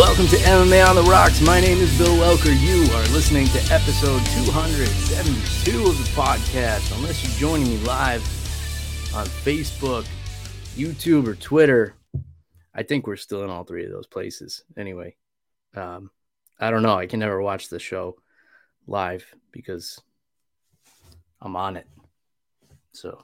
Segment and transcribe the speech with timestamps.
[0.00, 1.42] Welcome to MMA on the Rocks.
[1.42, 2.58] My name is Bill Welker.
[2.58, 6.96] You are listening to episode 272 of the podcast.
[6.96, 8.22] Unless you're joining me live
[9.14, 10.06] on Facebook,
[10.74, 11.96] YouTube, or Twitter,
[12.74, 14.64] I think we're still in all three of those places.
[14.74, 15.16] Anyway,
[15.74, 16.10] um,
[16.58, 16.96] I don't know.
[16.96, 18.16] I can never watch the show
[18.86, 20.00] live because
[21.42, 21.86] I'm on it.
[22.92, 23.22] So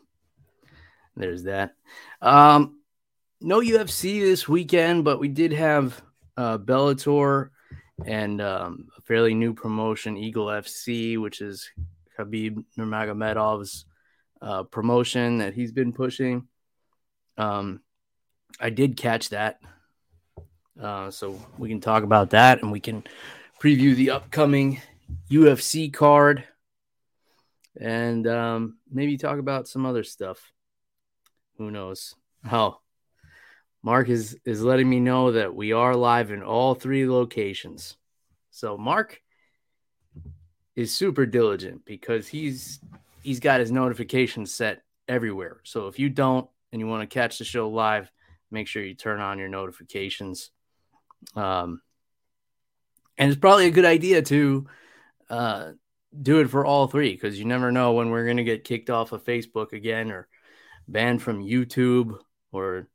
[1.17, 1.75] there's that.
[2.21, 2.81] Um,
[3.41, 6.03] no UFC this weekend, but we did have
[6.37, 7.51] uh, Bellator
[8.05, 11.71] and um, a fairly new promotion, Eagle FC, which is
[12.19, 13.87] Khabib Nurmagomedov's
[14.43, 16.47] uh, promotion that he's been pushing.
[17.39, 17.81] Um,
[18.61, 19.61] I did catch that,
[20.81, 23.05] uh, so we can talk about that, and we can
[23.61, 24.81] preview the upcoming
[25.31, 26.45] UFC card,
[27.79, 30.53] and um, maybe talk about some other stuff.
[31.59, 32.15] Who knows?
[32.51, 32.81] Oh,
[33.87, 37.97] Mark is is letting me know that we are live in all three locations.
[38.51, 39.23] So Mark
[40.75, 42.81] is super diligent because he's
[43.23, 45.61] he's got his notifications set everywhere.
[45.63, 48.11] So if you don't and you want to catch the show live,
[48.51, 50.51] make sure you turn on your notifications.
[51.37, 51.81] Um,
[53.17, 54.67] and it's probably a good idea to
[55.31, 55.71] uh,
[56.21, 58.91] do it for all three because you never know when we're going to get kicked
[58.91, 60.27] off of Facebook again or
[60.89, 62.19] banned from YouTube
[62.51, 62.89] or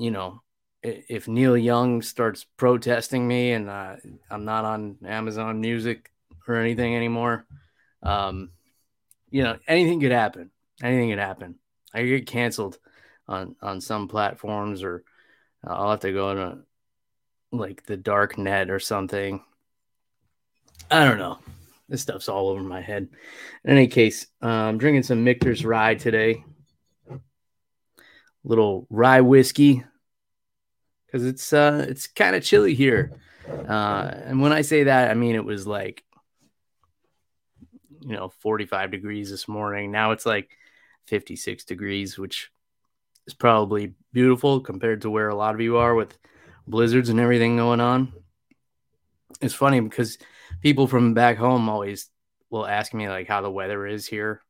[0.00, 0.42] you know,
[0.82, 3.96] if Neil Young starts protesting me and uh,
[4.30, 6.10] I'm not on Amazon Music
[6.48, 7.44] or anything anymore,
[8.02, 8.50] um,
[9.28, 10.50] you know, anything could happen.
[10.82, 11.56] Anything could happen.
[11.92, 12.78] I get canceled
[13.28, 15.04] on on some platforms, or
[15.62, 16.58] I'll have to go to
[17.52, 19.44] like the dark net or something.
[20.90, 21.38] I don't know.
[21.90, 23.08] This stuff's all over my head.
[23.64, 26.42] In any case, uh, I'm drinking some Michter's Rye today.
[28.42, 29.84] Little rye whiskey
[31.10, 33.12] because it's uh it's kind of chilly here.
[33.48, 36.04] Uh, and when I say that, I mean it was like
[38.00, 39.90] you know 45 degrees this morning.
[39.90, 40.50] Now it's like
[41.06, 42.50] 56 degrees, which
[43.26, 46.16] is probably beautiful compared to where a lot of you are with
[46.66, 48.12] blizzards and everything going on.
[49.40, 50.18] It's funny because
[50.60, 52.08] people from back home always
[52.50, 54.42] will ask me like how the weather is here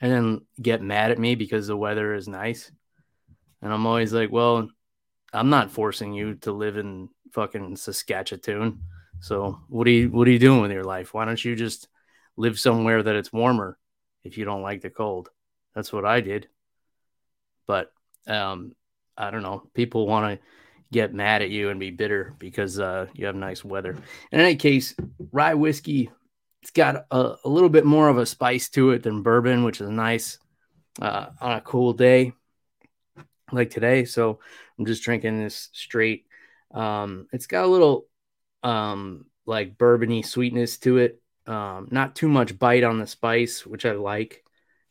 [0.00, 2.70] and then get mad at me because the weather is nice.
[3.62, 4.68] And I'm always like, well,
[5.32, 8.80] I'm not forcing you to live in fucking Saskatchewan.
[9.20, 11.14] So what are you what are you doing with your life?
[11.14, 11.88] Why don't you just
[12.36, 13.78] live somewhere that it's warmer
[14.24, 15.28] if you don't like the cold?
[15.74, 16.48] That's what I did.
[17.66, 17.92] But
[18.26, 18.72] um,
[19.16, 19.68] I don't know.
[19.74, 20.46] People want to
[20.92, 23.96] get mad at you and be bitter because uh, you have nice weather.
[24.32, 24.94] In any case,
[25.30, 26.10] rye whiskey,
[26.62, 29.80] it's got a, a, little bit more of a spice to it than bourbon, which
[29.80, 30.38] is nice
[31.00, 32.32] uh, on a cool day
[33.52, 34.04] like today.
[34.04, 34.40] So
[34.80, 36.24] I'm just drinking this straight.
[36.72, 38.06] Um, it's got a little
[38.62, 41.20] um, like bourbony sweetness to it.
[41.46, 44.42] Um, not too much bite on the spice, which I like.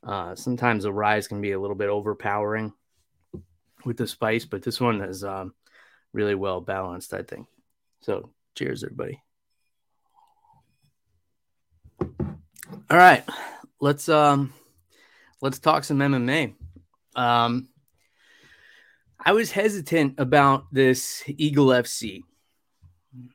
[0.03, 2.71] Uh, sometimes the rye can be a little bit overpowering
[3.83, 5.55] with the spice, but this one is um,
[6.13, 7.47] really well balanced, I think.
[8.01, 9.19] So, cheers, everybody.
[11.99, 13.23] All right,
[13.81, 14.53] let's um,
[15.41, 16.53] let's talk some MMA.
[17.15, 17.69] Um,
[19.23, 22.23] I was hesitant about this Eagle FC.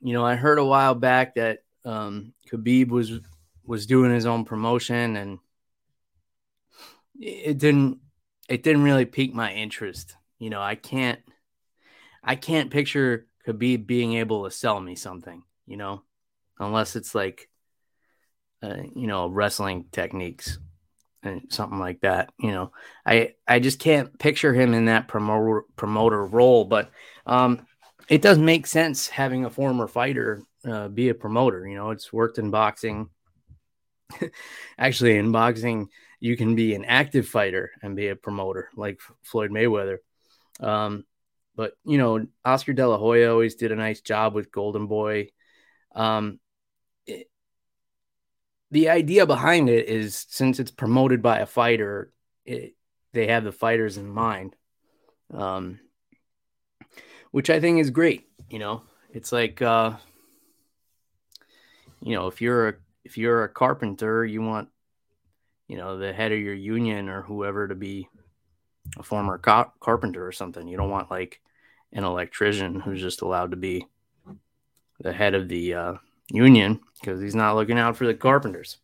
[0.00, 3.20] You know, I heard a while back that um, Khabib was
[3.64, 5.38] was doing his own promotion, and
[7.20, 7.98] it didn't
[8.48, 10.16] it didn't really pique my interest.
[10.38, 11.20] You know, I can't
[12.22, 15.42] I can't picture Khabib being able to sell me something.
[15.66, 16.02] You know,
[16.58, 17.50] unless it's like
[18.62, 20.58] uh, you know wrestling techniques
[21.48, 22.32] something like that.
[22.38, 22.72] You know,
[23.04, 26.90] I I just can't picture him in that promoter promoter role, but
[27.26, 27.66] um,
[28.08, 31.66] it does make sense having a former fighter uh, be a promoter.
[31.66, 33.08] You know, it's worked in boxing.
[34.78, 35.88] Actually, in boxing,
[36.20, 39.98] you can be an active fighter and be a promoter, like Floyd Mayweather.
[40.60, 41.04] Um,
[41.56, 45.28] but you know, Oscar De La Hoya always did a nice job with Golden Boy.
[45.94, 46.40] Um,
[48.74, 52.10] the idea behind it is since it's promoted by a fighter,
[52.44, 52.74] it,
[53.12, 54.56] they have the fighters in mind,
[55.32, 55.78] um,
[57.30, 58.26] which I think is great.
[58.50, 58.82] You know,
[59.12, 59.92] it's like uh,
[62.02, 62.74] you know, if you're a
[63.04, 64.70] if you're a carpenter, you want
[65.68, 68.08] you know the head of your union or whoever to be
[68.98, 70.66] a former carpenter or something.
[70.66, 71.40] You don't want like
[71.92, 73.86] an electrician who's just allowed to be
[74.98, 75.94] the head of the uh,
[76.30, 78.78] union because he's not looking out for the carpenters.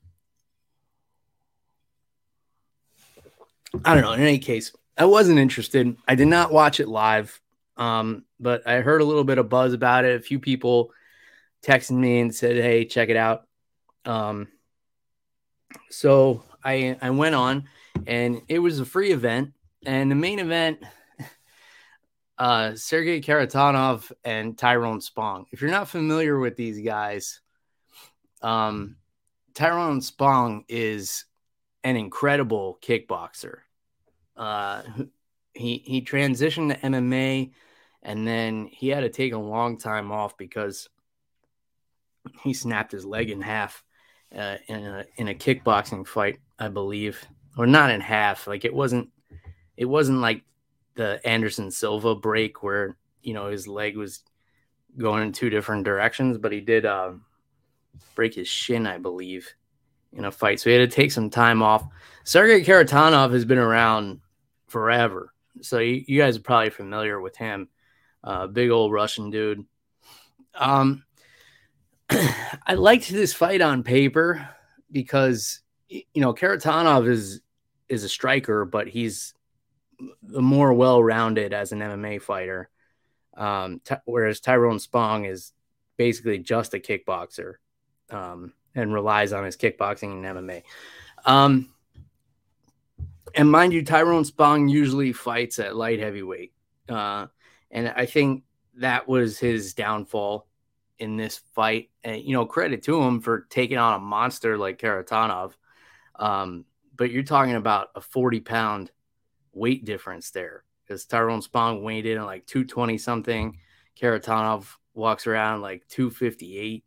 [3.85, 4.13] I don't know.
[4.13, 5.97] In any case, I wasn't interested.
[6.07, 7.41] I did not watch it live,
[7.77, 10.19] um, but I heard a little bit of buzz about it.
[10.19, 10.93] A few people
[11.63, 13.47] texted me and said, "Hey, check it out."
[14.05, 14.49] Um,
[15.89, 17.69] so I I went on,
[18.07, 19.53] and it was a free event,
[19.87, 20.83] and the main event.
[22.41, 25.45] Uh, Sergey Kharitonov and Tyrone Spong.
[25.53, 27.43] If you're not familiar with these guys,
[28.41, 28.97] um,
[29.53, 31.27] Tyrone Spong is
[31.85, 33.59] an incredible kickboxer.
[34.39, 34.81] Uh,
[35.53, 37.51] he he transitioned to MMA,
[38.03, 40.89] and then he had to take a long time off because
[42.43, 43.85] he snapped his leg in half
[44.35, 47.23] uh, in a in a kickboxing fight, I believe,
[47.59, 48.47] or not in half.
[48.47, 49.11] Like it wasn't
[49.77, 50.43] it wasn't like
[51.01, 54.23] the Anderson Silva break where you know his leg was
[54.99, 57.13] going in two different directions, but he did uh,
[58.15, 59.49] break his shin, I believe,
[60.13, 60.61] in a fight.
[60.61, 61.87] So he had to take some time off.
[62.25, 64.21] Sergey Kharitonov has been around
[64.67, 65.33] forever.
[65.63, 67.71] So you, you guys are probably familiar with him.
[68.23, 69.65] Uh, big old Russian dude.
[70.55, 71.05] Um,
[72.11, 74.47] I liked this fight on paper
[74.93, 77.41] because you know Kharitonov is
[77.89, 79.33] is a striker, but he's
[80.23, 82.69] the more well-rounded as an MMA fighter.
[83.37, 85.53] Um, t- whereas Tyrone Spong is
[85.97, 87.55] basically just a kickboxer
[88.11, 90.63] um, and relies on his kickboxing and MMA.
[91.25, 91.73] Um,
[93.35, 96.53] and mind you, Tyrone Spong usually fights at light heavyweight.
[96.89, 97.27] Uh,
[97.71, 98.45] and I think
[98.77, 100.47] that was his downfall
[100.99, 101.91] in this fight.
[102.03, 105.53] And, you know, credit to him for taking on a monster like Kharitonov.
[106.17, 106.65] Um,
[106.97, 108.91] but you're talking about a 40 pound
[109.53, 113.59] weight difference there because Tyrone Spong weighed in at like 220 something.
[114.01, 116.85] Kharitonov walks around like 258,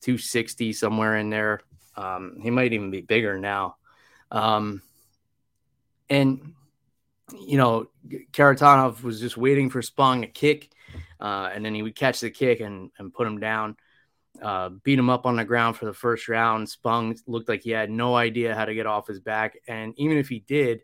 [0.00, 1.60] 260, somewhere in there.
[1.96, 3.76] Um, he might even be bigger now.
[4.30, 4.82] Um,
[6.08, 6.54] and
[7.32, 7.88] you know,
[8.32, 10.70] Kharitonov was just waiting for Spong to kick,
[11.20, 13.76] uh, and then he would catch the kick and, and put him down,
[14.42, 16.68] uh, beat him up on the ground for the first round.
[16.68, 20.18] Spong looked like he had no idea how to get off his back, and even
[20.18, 20.82] if he did,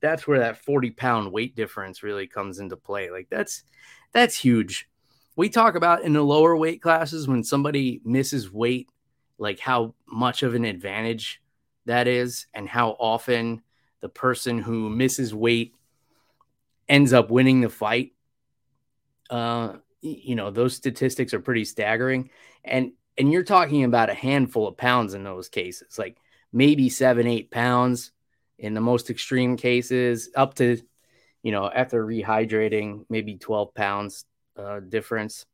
[0.00, 3.10] that's where that 40 pound weight difference really comes into play.
[3.10, 3.64] Like that's
[4.12, 4.88] that's huge.
[5.36, 8.88] We talk about in the lower weight classes when somebody misses weight,
[9.38, 11.40] like how much of an advantage
[11.86, 13.62] that is, and how often
[14.00, 15.74] the person who misses weight
[16.88, 18.12] ends up winning the fight.
[19.30, 22.30] Uh, you know, those statistics are pretty staggering.
[22.64, 26.18] And and you're talking about a handful of pounds in those cases, like
[26.52, 28.12] maybe seven, eight pounds
[28.58, 30.80] in the most extreme cases, up to,
[31.42, 34.24] you know, after rehydrating, maybe 12 pounds
[34.56, 35.46] uh, difference.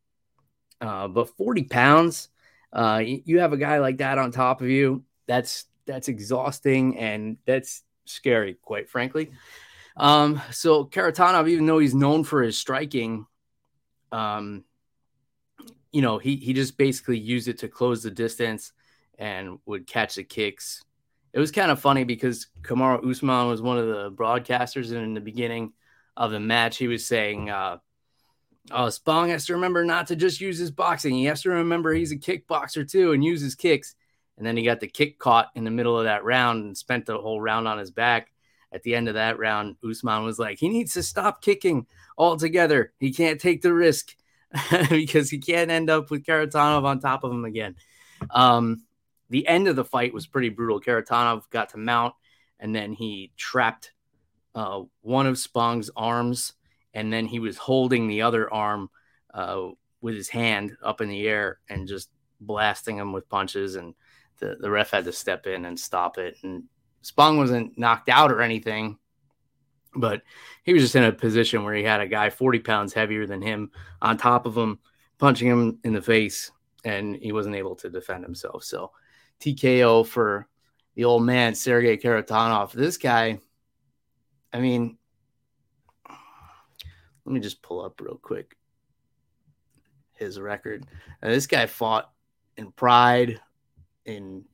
[0.80, 2.28] Uh, but 40 pounds,
[2.72, 5.04] uh, you have a guy like that on top of you.
[5.26, 9.30] That's that's exhausting and that's scary, quite frankly.
[9.96, 13.26] Um, so Kharitonov, even though he's known for his striking,
[14.10, 14.64] um,
[15.92, 18.72] you know, he he just basically used it to close the distance
[19.18, 20.82] and would catch the kicks.
[21.34, 25.14] It was kind of funny because Kamaru Usman was one of the broadcasters, and in
[25.14, 25.72] the beginning
[26.16, 27.78] of the match, he was saying, uh,
[28.70, 31.14] "Oh, Spong has to remember not to just use his boxing.
[31.14, 33.96] He has to remember he's a kickboxer too, and use his kicks."
[34.36, 37.06] And then he got the kick caught in the middle of that round and spent
[37.06, 38.32] the whole round on his back.
[38.72, 41.86] At the end of that round, Usman was like, he needs to stop kicking
[42.18, 42.92] altogether.
[42.98, 44.16] He can't take the risk
[44.90, 47.76] because he can't end up with Kharitonov on top of him again.
[48.30, 48.82] Um,
[49.34, 50.80] the end of the fight was pretty brutal.
[50.80, 52.14] Kharitonov got to mount
[52.60, 53.90] and then he trapped
[54.54, 56.52] uh, one of Spong's arms
[56.94, 58.90] and then he was holding the other arm
[59.34, 62.10] uh, with his hand up in the air and just
[62.40, 63.96] blasting him with punches and
[64.38, 66.36] the, the ref had to step in and stop it.
[66.44, 66.62] And
[67.02, 68.98] Spong wasn't knocked out or anything,
[69.96, 70.22] but
[70.62, 73.42] he was just in a position where he had a guy 40 pounds heavier than
[73.42, 74.78] him on top of him,
[75.18, 76.52] punching him in the face,
[76.84, 78.62] and he wasn't able to defend himself.
[78.62, 78.92] So
[79.40, 80.48] TKO for
[80.94, 82.72] the old man, Sergey Kharitonov.
[82.72, 83.38] This guy,
[84.52, 84.96] I mean,
[86.08, 88.56] let me just pull up real quick
[90.14, 90.86] his record.
[91.22, 92.10] Now, this guy fought
[92.56, 93.40] in Pride,
[94.04, 94.44] in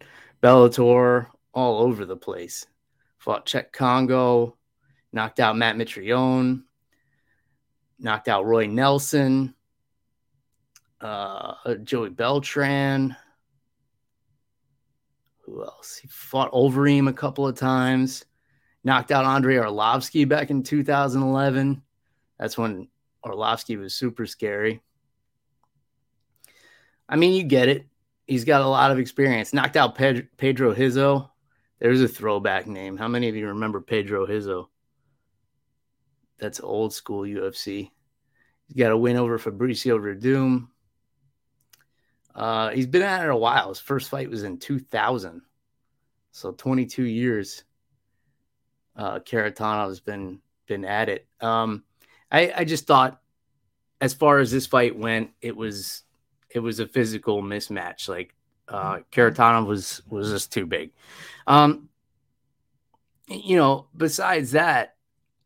[0.42, 2.66] Bellator, all over the place.
[3.18, 4.56] Fought Cheick Kongo,
[5.12, 6.62] knocked out Matt Mitrione,
[7.98, 9.54] knocked out Roy Nelson,
[11.00, 13.14] uh, Joey Beltran,
[15.50, 15.96] who else?
[15.96, 18.24] He fought Overeem a couple of times,
[18.84, 21.82] knocked out Andrei Arlovsky back in 2011.
[22.38, 22.88] That's when
[23.24, 24.80] Arlovsky was super scary.
[27.08, 27.86] I mean, you get it.
[28.26, 29.52] He's got a lot of experience.
[29.52, 31.32] Knocked out Pedro, Pedro Rizzo.
[31.80, 32.96] There's a throwback name.
[32.96, 34.70] How many of you remember Pedro Rizzo?
[36.38, 37.90] That's old school UFC.
[38.68, 40.68] He's got a win over Fabricio Werdum.
[42.34, 43.68] Uh, he's been at it a while.
[43.68, 45.42] His first fight was in 2000.
[46.32, 47.64] So 22 years.
[48.96, 51.26] Uh, Kharitonov has been been at it.
[51.40, 51.84] Um,
[52.30, 53.20] I, I just thought,
[54.00, 56.04] as far as this fight went, it was
[56.48, 58.08] it was a physical mismatch.
[58.08, 58.34] Like
[58.68, 60.92] uh, Kharitonov was was just too big.
[61.46, 61.88] Um,
[63.28, 64.96] you know, besides that,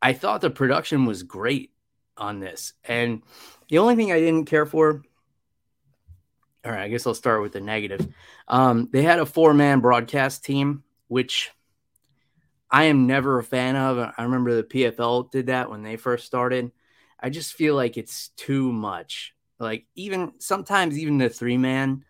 [0.01, 1.73] I thought the production was great
[2.17, 3.23] on this, and
[3.69, 5.03] the only thing I didn't care for.
[6.65, 8.07] All right, I guess I'll start with the negative.
[8.49, 11.51] Um, they had a four man broadcast team, which
[12.71, 13.99] I am never a fan of.
[14.17, 16.73] I remember the PFL did that when they first started.
[17.21, 19.35] I just feel like it's too much.
[19.59, 22.05] Like even sometimes even the three man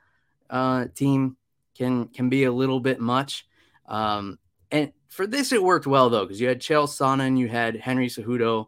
[0.49, 1.37] uh, team
[1.77, 3.47] can can be a little bit much.
[3.87, 4.39] Um,
[4.71, 8.07] and for this, it worked well though because you had Chael Sonnen, you had Henry
[8.07, 8.67] Cejudo,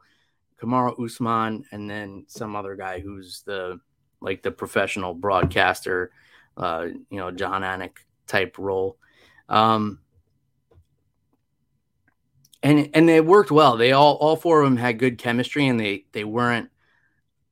[0.60, 3.78] Kamaru Usman, and then some other guy who's the
[4.26, 6.10] like the professional broadcaster,
[6.56, 7.92] uh, you know, Jon Anik
[8.26, 8.98] type role.
[9.48, 10.00] Um,
[12.62, 13.76] and and it worked well.
[13.76, 16.68] They all all four of them had good chemistry, and they they weren't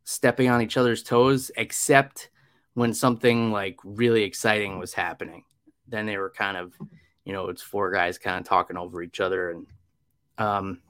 [0.02, 2.30] stepping on each other's toes, except
[2.74, 5.44] when something like really exciting was happening.
[5.86, 6.74] Then they were kind of,
[7.24, 9.66] you know, it's four guys kind of talking over each other, and
[10.38, 10.80] um,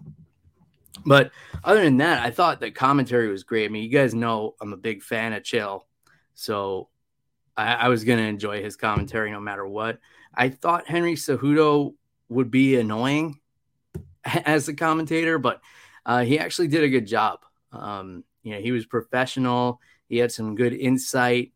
[1.05, 1.31] but
[1.63, 3.67] other than that, I thought the commentary was great.
[3.67, 5.83] I mean, you guys know I'm a big fan of Chael,
[6.35, 6.89] so
[7.57, 9.99] I, I was gonna enjoy his commentary no matter what.
[10.35, 11.95] I thought Henry Cejudo
[12.29, 13.41] would be annoying
[14.25, 15.61] as a commentator, but
[16.07, 17.41] uh, he actually did a good job.
[17.73, 19.81] Um, you know, he was professional.
[20.09, 21.53] He had some good insight.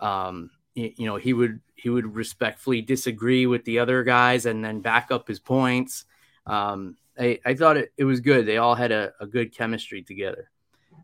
[0.00, 4.64] Um, you, you know, he would he would respectfully disagree with the other guys and
[4.64, 6.04] then back up his points.
[6.46, 8.46] Um, I, I thought it, it was good.
[8.46, 10.50] They all had a, a good chemistry together.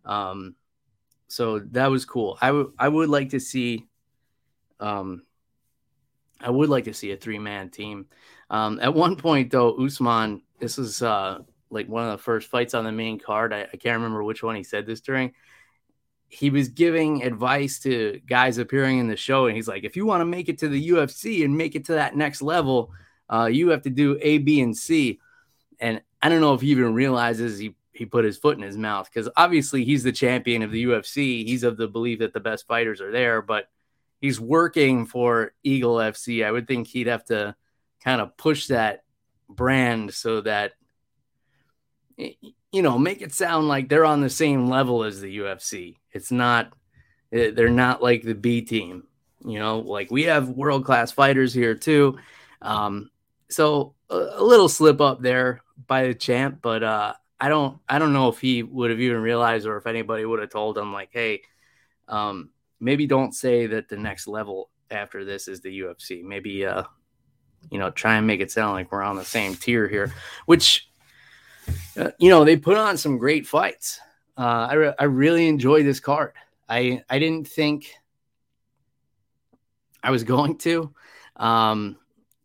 [0.05, 0.55] Um,
[1.29, 2.37] so that was cool.
[2.41, 3.87] I would I would like to see
[4.81, 5.23] um
[6.41, 8.07] I would like to see a three man team.
[8.51, 11.41] Um, at one point though, Usman this is uh,
[11.71, 13.53] like one of the first fights on the main card.
[13.53, 15.33] I, I can't remember which one he said this during.
[16.29, 20.07] He was giving advice to guys appearing in the show, and he's like, if you
[20.07, 22.91] want to make it to the UFC and make it to that next level,
[23.29, 25.19] uh, you have to do A, B, and C.
[25.83, 28.79] And I don't know if he even realizes he he put his foot in his
[28.79, 31.45] mouth because obviously he's the champion of the UFC.
[31.45, 33.69] He's of the belief that the best fighters are there, but
[34.21, 36.47] he's working for Eagle FC.
[36.47, 37.55] I would think he'd have to
[38.03, 39.03] kind of push that
[39.49, 40.73] brand so that
[42.17, 45.97] you know make it sound like they're on the same level as the UFC.
[46.13, 46.73] It's not
[47.33, 49.03] eh, they're not like the B team.
[49.45, 52.19] You know, like we have world class fighters here too.
[52.63, 53.11] Um,
[53.51, 57.99] so a, a, little slip up there by the champ, but uh, I don't I
[57.99, 60.93] don't know if he would have even realized or if anybody would have told him
[60.93, 61.43] like, hey,
[62.09, 66.23] um, maybe don't say that the next level after this is the UFC.
[66.23, 66.85] Maybe uh,
[67.71, 70.13] you know, try and make it sound like we're on the same tier here,
[70.47, 70.89] which,
[71.97, 74.01] uh, you know, they put on some great fights.
[74.37, 76.33] Uh, I, re- I really enjoyed this card.
[76.69, 77.95] I, I didn't think
[80.03, 80.93] I was going to.
[81.37, 81.97] Um,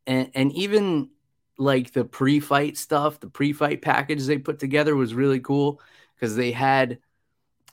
[0.05, 1.09] and, and even
[1.57, 5.81] like the pre fight stuff, the pre fight package they put together was really cool
[6.15, 6.99] because they had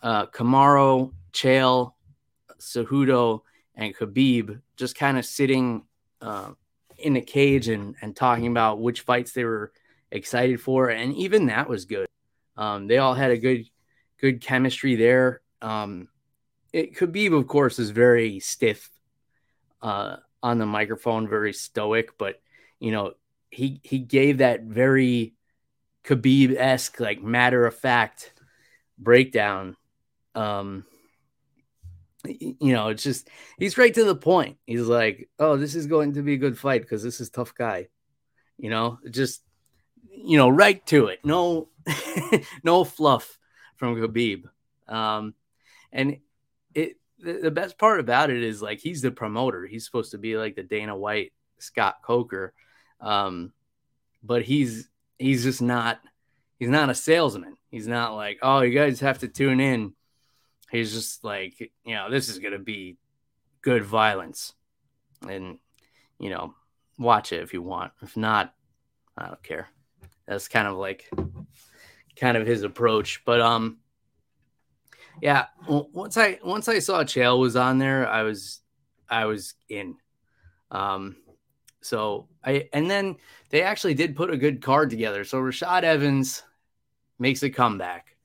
[0.03, 1.93] uh, Kamaru, Chael,
[2.59, 3.41] Cejudo,
[3.75, 5.85] and Khabib just kind of sitting
[6.21, 6.51] uh,
[6.99, 9.73] in a cage and and talking about which fights they were
[10.11, 12.07] excited for, and even that was good.
[12.57, 13.69] Um, they all had a good
[14.19, 15.41] good chemistry there.
[15.61, 16.09] Um,
[16.73, 18.91] it Khabib, of course, is very stiff
[19.83, 22.41] uh, on the microphone, very stoic, but
[22.81, 23.15] you know
[23.55, 25.35] he he gave that very
[26.05, 28.33] Khabib esque, like matter of fact
[28.99, 29.77] breakdown.
[30.35, 30.85] Um,
[32.27, 34.59] you know, it's just he's right to the point.
[34.67, 37.55] He's like, "Oh, this is going to be a good fight because this is tough
[37.55, 37.89] guy."
[38.59, 39.43] You know, just
[40.11, 41.21] you know, right to it.
[41.25, 41.69] No,
[42.65, 43.39] no fluff
[43.77, 44.45] from Khabib.
[44.89, 45.35] Um,
[45.93, 46.19] and
[46.75, 49.67] it the, the best part about it is like he's the promoter.
[49.67, 52.53] He's supposed to be like the Dana White, Scott Coker,
[53.05, 53.53] um,
[54.23, 56.01] but he's he's just not.
[56.59, 57.57] He's not a salesman.
[57.71, 59.93] He's not like, oh, you guys have to tune in
[60.75, 62.97] he's just like, you know, this is to be
[63.63, 64.53] good violence.
[65.27, 65.59] And,
[66.19, 66.55] you know,
[66.99, 67.93] watch it if you want.
[68.03, 68.53] If not,
[69.17, 69.69] I don't care.
[70.27, 71.09] That's kind of like
[72.17, 73.23] kind of his approach.
[73.25, 73.79] But um,
[75.23, 75.47] yeah.
[75.69, 78.61] Once I once I saw Chael was on there, I was
[79.09, 79.97] I was in.
[80.71, 81.17] Um,
[81.85, 83.17] so I and then
[83.51, 85.23] they actually did put a good card together.
[85.23, 86.43] So Rashad Evans
[87.19, 88.17] makes a comeback.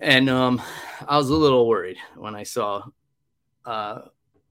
[0.00, 0.62] And um,
[1.06, 2.84] I was a little worried when I saw
[3.66, 4.00] uh,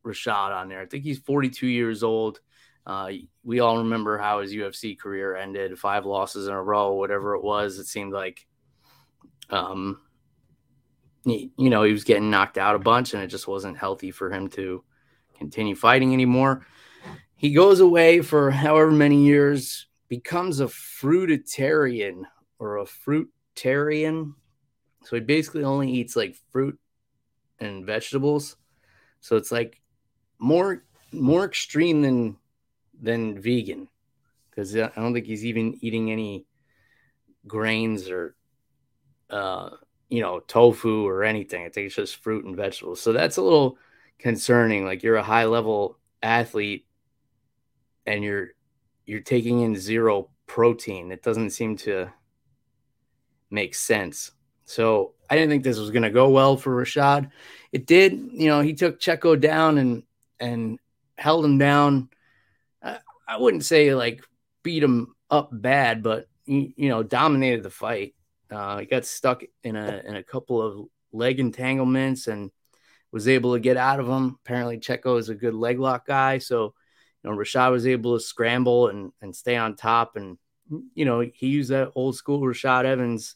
[0.06, 0.82] Rashad on there.
[0.82, 2.40] I think he's 42 years old.
[2.86, 3.10] Uh,
[3.44, 7.44] we all remember how his UFC career ended five losses in a row, whatever it
[7.44, 7.80] was.
[7.80, 8.46] It seemed like,
[9.50, 10.02] um,
[11.24, 14.12] he, you know, he was getting knocked out a bunch and it just wasn't healthy
[14.12, 14.84] for him to
[15.36, 16.68] continue fighting anymore.
[17.40, 22.24] He goes away for however many years, becomes a fruitarian
[22.60, 24.34] or a fruitarian.
[25.06, 26.78] So he basically only eats like fruit
[27.58, 28.58] and vegetables.
[29.22, 29.80] So it's like
[30.38, 32.36] more more extreme than
[33.02, 33.88] than vegan
[34.50, 36.46] because I don't think he's even eating any
[37.48, 38.36] grains or
[39.30, 39.70] uh,
[40.10, 41.62] you know tofu or anything.
[41.62, 43.00] I think it's just fruit and vegetables.
[43.00, 43.78] So that's a little
[44.18, 44.84] concerning.
[44.84, 46.86] Like you're a high level athlete
[48.06, 48.50] and you're
[49.06, 51.12] you're taking in zero protein.
[51.12, 52.12] It doesn't seem to
[53.50, 54.32] make sense.
[54.66, 57.32] So I didn't think this was going to go well for Rashad.
[57.72, 58.14] It did.
[58.14, 60.04] You know, he took Checco down and
[60.40, 60.80] and
[61.18, 62.10] held him down
[63.30, 64.24] I wouldn't say like
[64.64, 68.16] beat him up bad, but you know dominated the fight.
[68.50, 72.50] Uh, he got stuck in a in a couple of leg entanglements and
[73.12, 74.40] was able to get out of them.
[74.44, 76.74] Apparently, Checco is a good leg lock guy, so
[77.24, 80.16] you know Rashad was able to scramble and and stay on top.
[80.16, 80.38] And
[80.94, 83.36] you know he used that old school Rashad Evans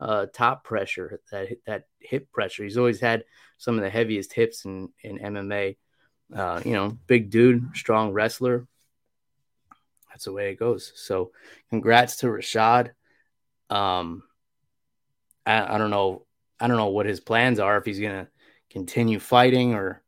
[0.00, 2.64] uh, top pressure, that that hip pressure.
[2.64, 3.24] He's always had
[3.58, 5.76] some of the heaviest hips in in MMA.
[6.34, 8.66] Uh, you know, big dude, strong wrestler,
[10.12, 10.92] that's the way it goes.
[10.94, 11.32] So,
[11.70, 12.90] congrats to Rashad.
[13.70, 14.22] Um,
[15.46, 16.26] I, I don't know.
[16.60, 17.78] I don't know what his plans are.
[17.78, 18.28] If he's gonna
[18.70, 20.01] continue fighting, or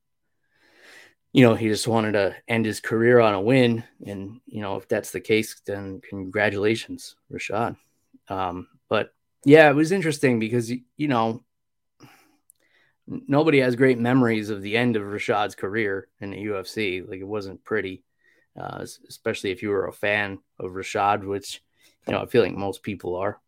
[1.34, 3.82] you know, he just wanted to end his career on a win.
[4.06, 7.76] And you know, if that's the case, then congratulations, Rashad.
[8.28, 9.12] Um, but
[9.44, 11.42] yeah, it was interesting because you know
[13.08, 17.06] nobody has great memories of the end of Rashad's career in the UFC.
[17.06, 18.04] Like it wasn't pretty
[18.56, 21.60] uh, especially if you were a fan of Rashad, which
[22.06, 23.40] you know I feel like most people are.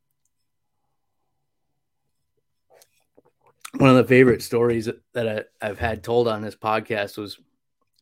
[3.75, 7.38] One of the favorite stories that I, have had told on this podcast was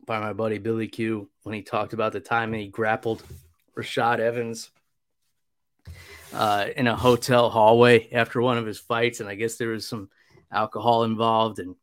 [0.07, 3.23] by my buddy Billy Q when he talked about the time he grappled
[3.77, 4.71] Rashad Evans
[6.33, 9.87] uh, in a hotel hallway after one of his fights, and I guess there was
[9.87, 10.11] some
[10.51, 11.77] alcohol involved, and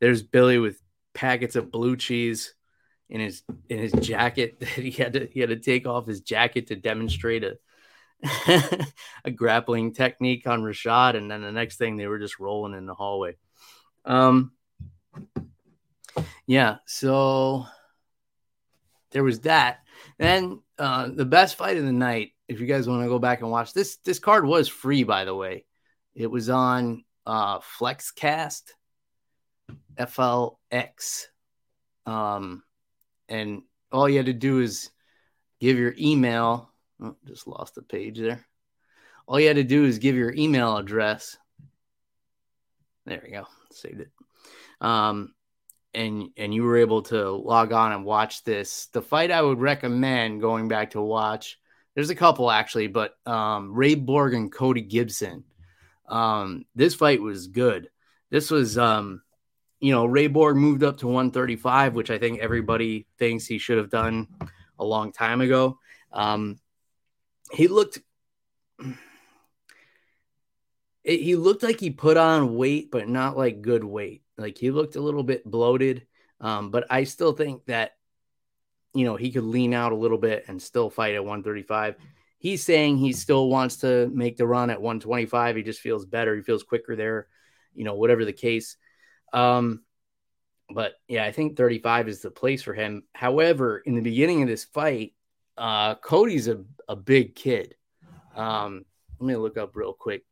[0.00, 0.80] there's Billy with
[1.14, 2.54] packets of blue cheese
[3.08, 6.20] in his in his jacket that he had to he had to take off his
[6.20, 7.58] jacket to demonstrate a
[9.24, 12.86] a grappling technique on Rashad, and then the next thing they were just rolling in
[12.86, 13.36] the hallway.
[14.04, 14.52] Um,
[16.46, 17.66] yeah, so
[19.12, 19.80] there was that.
[20.18, 22.32] Then uh, the best fight of the night.
[22.48, 25.24] If you guys want to go back and watch this, this card was free, by
[25.24, 25.64] the way.
[26.14, 28.72] It was on uh, Flexcast,
[29.96, 31.26] FLX.
[32.06, 32.62] Um,
[33.28, 34.90] and all you had to do is
[35.60, 36.70] give your email.
[37.02, 38.44] Oh, just lost the page there.
[39.26, 41.36] All you had to do is give your email address.
[43.06, 43.46] There we go.
[43.70, 44.10] Saved it.
[44.80, 45.34] Um,
[45.94, 48.86] and and you were able to log on and watch this.
[48.86, 51.58] The fight I would recommend going back to watch.
[51.94, 55.44] There's a couple actually, but um, Ray Borg and Cody Gibson.
[56.08, 57.90] Um, this fight was good.
[58.30, 59.22] This was um,
[59.80, 63.78] you know, Ray Borg moved up to 135, which I think everybody thinks he should
[63.78, 64.28] have done
[64.78, 65.78] a long time ago.
[66.12, 66.60] Um,
[67.50, 67.98] he looked,
[71.02, 74.22] it, he looked like he put on weight, but not like good weight.
[74.40, 76.06] Like he looked a little bit bloated.
[76.40, 77.92] Um, but I still think that,
[78.94, 81.96] you know, he could lean out a little bit and still fight at 135.
[82.38, 85.56] He's saying he still wants to make the run at 125.
[85.56, 86.34] He just feels better.
[86.34, 87.28] He feels quicker there,
[87.74, 88.76] you know, whatever the case.
[89.32, 89.82] Um,
[90.72, 93.02] but yeah, I think 35 is the place for him.
[93.14, 95.14] However, in the beginning of this fight,
[95.58, 97.74] uh, Cody's a, a big kid.
[98.34, 98.86] Um,
[99.18, 100.24] let me look up real quick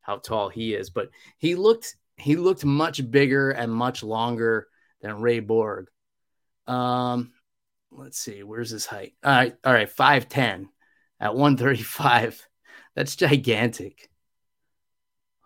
[0.00, 4.68] how tall he is, but he looked he looked much bigger and much longer
[5.00, 5.88] than Ray Borg.
[6.66, 7.32] Um,
[7.90, 9.14] let's see, where's his height?
[9.22, 10.66] All right, all right, 5'10
[11.20, 12.46] at 135.
[12.94, 14.08] That's gigantic.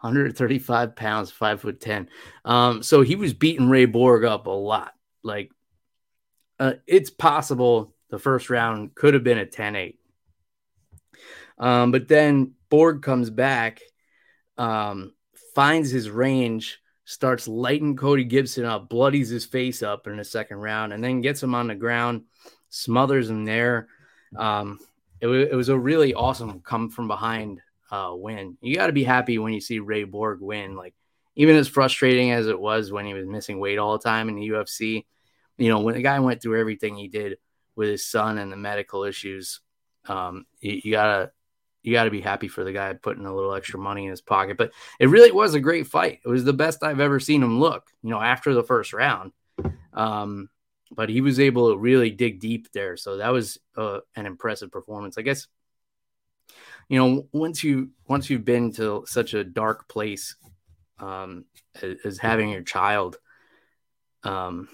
[0.01, 2.09] 135 pounds, five foot 10.
[2.45, 4.95] Um, so he was beating Ray Borg up a lot.
[5.23, 5.51] Like,
[6.59, 9.99] uh, it's possible the first round could have been a 10 8.
[11.59, 13.81] Um, but then Borg comes back,
[14.57, 15.13] um,
[15.55, 20.59] finds his range, starts lighting Cody Gibson up, bloodies his face up in the second
[20.59, 22.23] round, and then gets him on the ground,
[22.69, 23.89] smothers him there.
[24.37, 24.79] Um,
[25.21, 27.61] it, w- it was a really awesome come from behind
[27.91, 28.57] uh, win.
[28.61, 30.77] You got to be happy when you see Ray Borg win.
[30.77, 30.95] Like,
[31.35, 34.37] even as frustrating as it was when he was missing weight all the time in
[34.37, 35.05] the UFC,
[35.59, 37.39] you know, when the guy went through everything he did
[37.77, 39.61] with his son and the medical issues,
[40.07, 41.33] um, you, you gotta
[41.83, 44.21] you got to be happy for the guy putting a little extra money in his
[44.21, 44.57] pocket.
[44.57, 46.21] But it really was a great fight.
[46.25, 49.33] It was the best I've ever seen him look, you know, after the first round.
[49.93, 50.51] Um,
[50.91, 52.97] but he was able to really dig deep there.
[52.97, 55.17] So that was uh, an impressive performance.
[55.17, 55.47] I guess,
[56.89, 60.35] you know, once you once you've been to such a dark place
[60.99, 61.45] um,
[61.81, 63.19] as, as having your child,
[64.25, 64.69] um,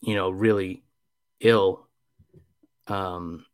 [0.00, 0.84] you know, really
[1.40, 1.88] ill,
[2.86, 3.44] um,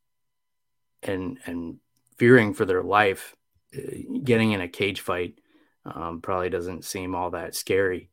[1.03, 1.79] and and
[2.17, 3.35] fearing for their life,
[3.77, 3.81] uh,
[4.23, 5.39] getting in a cage fight
[5.85, 8.11] um, probably doesn't seem all that scary.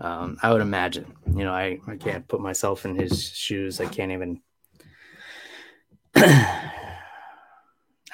[0.00, 1.14] Um, I would imagine.
[1.26, 3.80] You know, I, I can't put myself in his shoes.
[3.80, 4.40] I can't even.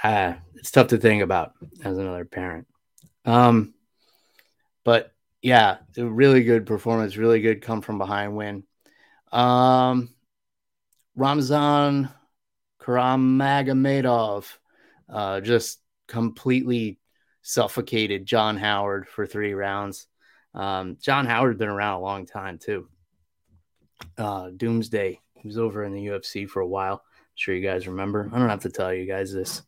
[0.03, 2.66] ah, it's tough to think about as another parent.
[3.25, 3.75] Um,
[4.85, 8.64] but yeah, really good performance, really good come from behind win.
[9.33, 10.11] Um,
[11.16, 12.09] Ramzan
[12.81, 14.47] Karamagomedov
[15.09, 16.99] uh, just completely
[17.43, 20.07] suffocated John Howard for three rounds.
[20.55, 22.88] Um, John Howard been around a long time too.
[24.17, 26.95] Uh, Doomsday, he was over in the UFC for a while.
[26.95, 28.31] I'm sure you guys remember.
[28.33, 29.62] I don't have to tell you guys this.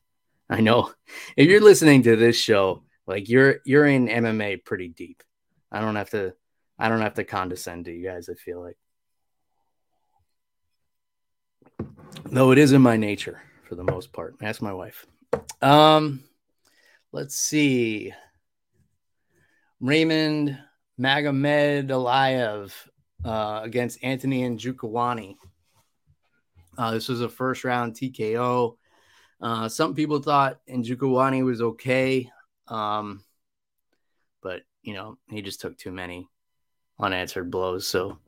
[0.49, 0.93] I know
[1.37, 5.23] if you're listening to this show, like you're you're in MMA pretty deep.
[5.71, 6.35] I don't have to
[6.79, 8.29] I don't have to condescend to you guys.
[8.29, 8.77] I feel like,
[12.25, 14.37] though it is in my nature for the most part.
[14.43, 15.07] Ask my wife.
[15.63, 16.25] Um,
[17.13, 18.13] let's see.
[19.81, 20.59] Raymond
[20.99, 22.73] Magomed Aliyev
[23.25, 25.37] uh, against Anthony Njokuani.
[26.79, 28.77] Uh, this was a first round TKO.
[29.41, 32.31] Uh, some people thought Njokuani was okay,
[32.69, 33.23] um,
[34.43, 36.29] but you know he just took too many
[36.99, 38.19] unanswered blows, so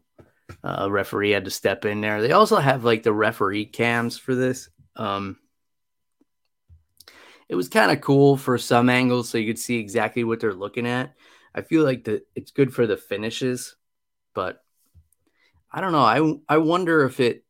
[0.63, 2.21] uh, referee had to step in there.
[2.21, 4.69] They also have like the referee cams for this.
[4.97, 5.39] Um,
[7.49, 10.53] it was kind of cool for some angles so you could see exactly what they're
[10.53, 11.15] looking at.
[11.55, 13.77] I feel like that it's good for the finishes,
[14.35, 14.63] but
[15.71, 15.99] I don't know.
[16.49, 17.45] I I wonder if it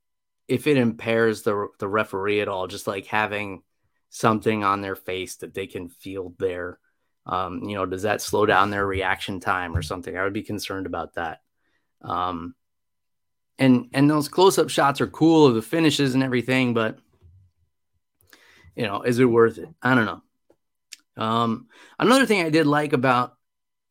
[0.46, 3.62] if it impairs the the referee at all, just like having
[4.10, 6.78] something on their face that they can feel there.
[7.26, 10.16] Um, you know, does that slow down their reaction time or something?
[10.16, 11.42] I would be concerned about that.
[12.00, 12.54] Um,
[13.58, 16.98] and and those close up shots are cool of the finishes and everything, but
[18.78, 19.68] you know, is it worth it?
[19.82, 20.22] I don't know.
[21.22, 21.66] Um,
[21.98, 23.34] another thing I did like about,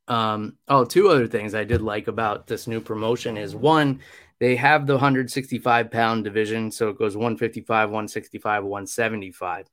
[0.07, 3.99] um, oh, two other things I did like about this new promotion is one,
[4.39, 6.71] they have the 165 pound division.
[6.71, 9.67] So it goes 155, 165, 175.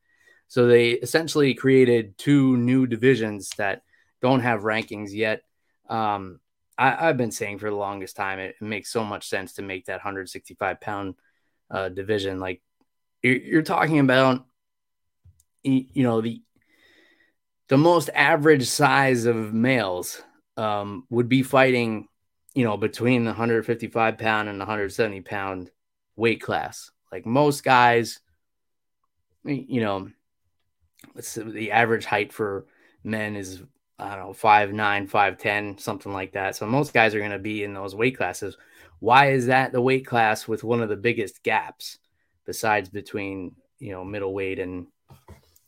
[0.48, 3.82] So they essentially created two new divisions that
[4.20, 5.42] don't have rankings yet.
[5.88, 6.40] Um,
[6.76, 9.62] I, have been saying for the longest time, it, it, makes so much sense to
[9.62, 11.14] make that 165 pound
[11.70, 12.40] uh, division.
[12.40, 12.62] Like
[13.22, 14.44] you're, you're talking about
[15.64, 16.42] you know the
[17.68, 20.22] the most average size of males
[20.56, 22.08] um, would be fighting,
[22.54, 25.70] you know, between the 155 pound and 170 pound
[26.16, 26.90] weight class.
[27.10, 28.20] Like most guys,
[29.44, 30.10] you know,
[31.36, 32.66] the average height for
[33.02, 33.62] men is
[33.98, 36.56] I don't know five nine, five ten, something like that.
[36.56, 38.56] So most guys are going to be in those weight classes.
[38.98, 41.98] Why is that the weight class with one of the biggest gaps
[42.44, 44.86] besides between you know middleweight and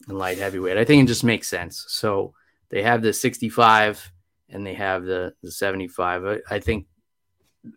[0.09, 0.77] and light heavyweight.
[0.77, 1.85] I think it just makes sense.
[1.89, 2.35] So
[2.69, 4.13] they have the 65
[4.49, 6.27] and they have the, the 75.
[6.27, 6.87] I, I think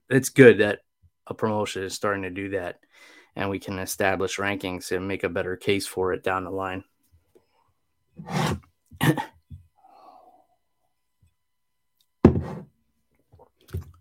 [0.10, 0.80] it's good that
[1.28, 2.80] a promotion is starting to do that
[3.36, 6.84] and we can establish rankings and make a better case for it down the line.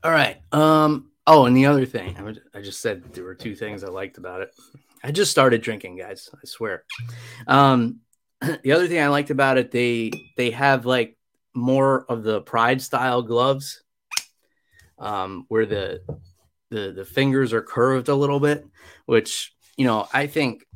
[0.02, 0.40] All right.
[0.52, 1.10] Um.
[1.26, 2.16] Oh, and the other thing,
[2.54, 4.50] I just said there were two things I liked about it.
[5.04, 6.30] I just started drinking, guys.
[6.34, 6.84] I swear.
[7.46, 8.00] Um.
[8.62, 11.16] the other thing I liked about it, they they have like
[11.54, 13.82] more of the pride style gloves,
[14.98, 16.02] um, where the
[16.70, 18.66] the the fingers are curved a little bit,
[19.06, 20.66] which you know I think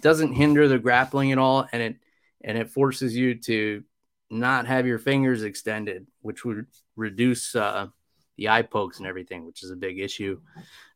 [0.00, 1.96] doesn't hinder the grappling at all, and it
[2.42, 3.84] and it forces you to
[4.30, 7.88] not have your fingers extended, which would reduce uh,
[8.36, 10.40] the eye pokes and everything, which is a big issue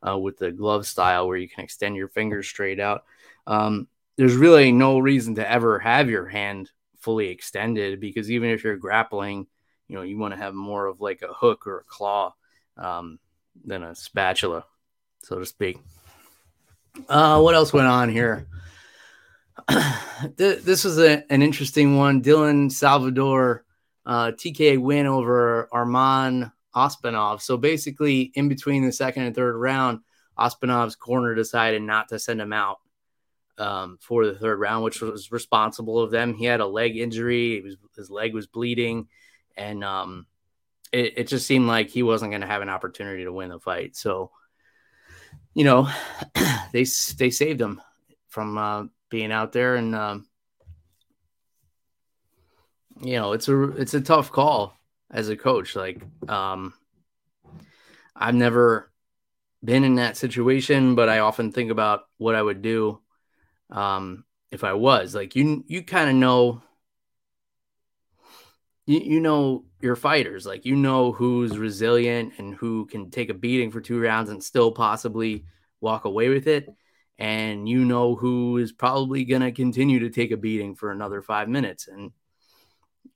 [0.06, 3.04] uh, with the glove style where you can extend your fingers straight out.
[3.46, 8.64] Um, there's really no reason to ever have your hand fully extended because even if
[8.64, 9.46] you're grappling,
[9.88, 12.34] you know, you want to have more of like a hook or a claw
[12.76, 13.18] um,
[13.64, 14.64] than a spatula,
[15.22, 15.78] so to speak.
[17.08, 18.46] Uh, what else went on here?
[20.36, 22.22] this was a, an interesting one.
[22.22, 23.64] Dylan Salvador,
[24.04, 27.40] uh, TK win over Arman Ospanov.
[27.42, 30.00] So basically, in between the second and third round,
[30.38, 32.78] Ospanov's corner decided not to send him out
[33.58, 36.34] um, for the third round, which was responsible of them.
[36.34, 39.08] He had a leg injury; was, his leg was bleeding,
[39.56, 40.26] and um,
[40.92, 43.58] it, it, just seemed like he wasn't going to have an opportunity to win the
[43.58, 43.96] fight.
[43.96, 44.30] So,
[45.54, 45.88] you know,
[46.72, 46.84] they
[47.18, 47.80] they saved him
[48.28, 50.26] from uh, being out there, and um,
[53.00, 54.76] you know, it's a it's a tough call
[55.10, 55.76] as a coach.
[55.76, 56.74] Like, um,
[58.14, 58.90] I've never
[59.64, 63.00] been in that situation, but I often think about what I would do
[63.70, 65.14] um, if I was.
[65.14, 66.62] Like, you you kind of know.
[68.88, 73.34] You, you know your fighters like you know who's resilient and who can take a
[73.34, 75.44] beating for two rounds and still possibly
[75.80, 76.68] walk away with it
[77.18, 81.48] and you know who is probably to continue to take a beating for another five
[81.48, 82.12] minutes and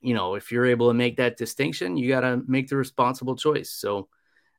[0.00, 3.36] you know, if you're able to make that distinction, you got to make the responsible
[3.36, 3.70] choice.
[3.70, 4.08] So,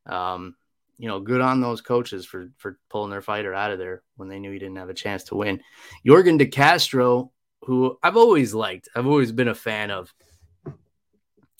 [0.06, 0.56] um,
[1.02, 4.30] you know, good on those coaches for for pulling their fighter out of there when
[4.30, 5.60] they knew he didn't have a chance to win.
[6.06, 7.32] Jorgen De Castro,
[7.64, 10.14] who I've always liked, I've always been a fan of.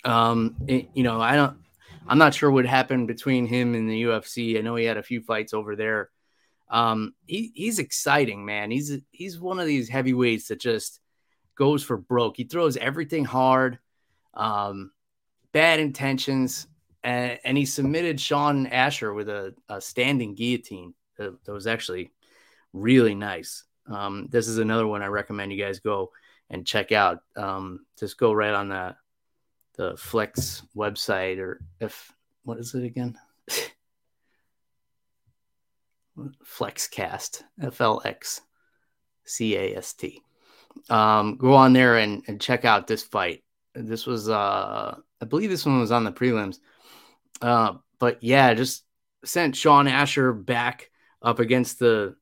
[0.06, 1.58] Um, it, you know, I don't,
[2.08, 4.60] I'm not sure what happened between him and the UFC.
[4.60, 6.12] I know he had a few fights over there.
[6.70, 8.70] Um, he, he's exciting, man.
[8.70, 11.00] He's he's one of these heavyweights that just
[11.56, 12.38] goes for broke.
[12.38, 13.80] He throws everything hard,
[14.36, 14.92] um,
[15.52, 16.68] bad intentions,
[17.04, 22.12] and, and, he submitted Sean Asher with a, a standing guillotine that, that, was actually
[22.74, 23.64] really nice.
[23.88, 26.12] Um, this is another one I recommend you guys go
[26.50, 27.20] and check out.
[27.36, 28.96] Um, just go right on the
[29.78, 33.18] the Flex website or if what is it again?
[36.46, 38.42] Flexcast, F L X
[39.24, 40.22] C A S T
[40.90, 43.44] um, go on there and, and check out this fight.
[43.74, 46.60] This was, uh, I believe this one was on the prelims.
[47.42, 48.84] Uh, but yeah, just
[49.26, 50.90] sent Sean Asher back
[51.22, 52.16] up against the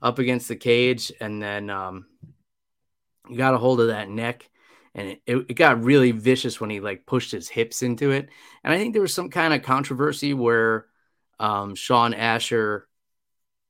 [0.00, 2.06] up against the cage, and then um,
[3.36, 4.48] got a hold of that neck,
[4.94, 8.28] and it, it got really vicious when he like pushed his hips into it.
[8.62, 10.86] And I think there was some kind of controversy where
[11.40, 12.88] um, Sean Asher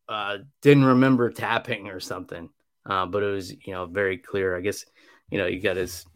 [0.09, 2.51] uh, didn't remember tapping or something.
[2.87, 4.57] Uh, but it was, you know, very clear.
[4.57, 4.85] I guess,
[5.31, 6.07] you know, you got his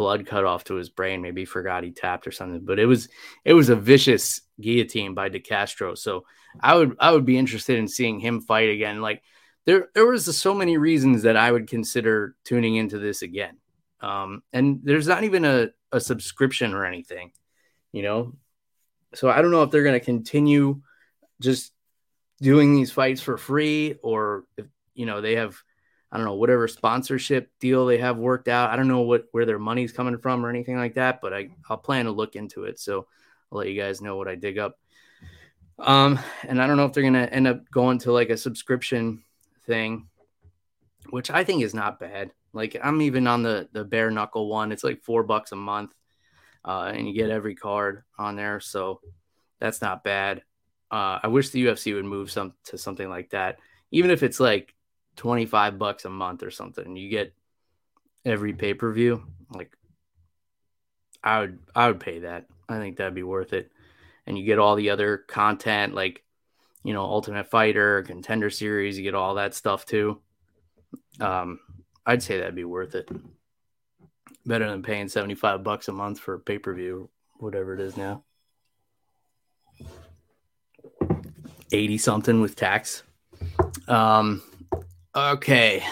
[0.00, 1.20] blood cut off to his brain.
[1.20, 2.64] Maybe he forgot he tapped or something.
[2.64, 3.10] But it was
[3.44, 5.94] it was a vicious guillotine by De Castro.
[5.94, 6.24] So
[6.58, 9.02] I would I would be interested in seeing him fight again.
[9.02, 9.22] Like
[9.66, 13.58] there there was so many reasons that I would consider tuning into this again.
[14.00, 17.32] Um, and there's not even a, a subscription or anything,
[17.92, 18.32] you know.
[19.14, 20.80] So I don't know if they're going to continue
[21.42, 21.74] just
[22.40, 25.62] doing these fights for free or if you know they have
[26.12, 28.70] I don't know whatever sponsorship deal they have worked out.
[28.70, 31.50] I don't know what where their money's coming from or anything like that, but I
[31.68, 32.80] I'll plan to look into it.
[32.80, 33.06] So
[33.50, 34.78] I'll let you guys know what I dig up.
[35.78, 39.22] Um, and I don't know if they're gonna end up going to like a subscription
[39.66, 40.08] thing,
[41.10, 42.32] which I think is not bad.
[42.52, 44.72] Like I'm even on the the bare knuckle one.
[44.72, 45.94] It's like four bucks a month,
[46.64, 49.00] uh, and you get every card on there, so
[49.60, 50.42] that's not bad.
[50.90, 53.60] Uh, I wish the UFC would move some to something like that,
[53.92, 54.74] even if it's like
[55.20, 56.96] 25 bucks a month or something.
[56.96, 57.34] You get
[58.24, 59.22] every pay per view.
[59.54, 59.76] Like,
[61.22, 62.46] I would, I would pay that.
[62.70, 63.70] I think that'd be worth it.
[64.26, 66.24] And you get all the other content, like,
[66.84, 68.96] you know, Ultimate Fighter, Contender Series.
[68.96, 70.22] You get all that stuff too.
[71.20, 71.60] Um,
[72.06, 73.10] I'd say that'd be worth it.
[74.46, 78.24] Better than paying 75 bucks a month for pay per view, whatever it is now.
[81.72, 83.02] 80 something with tax.
[83.86, 84.42] Um,
[85.14, 85.84] Okay.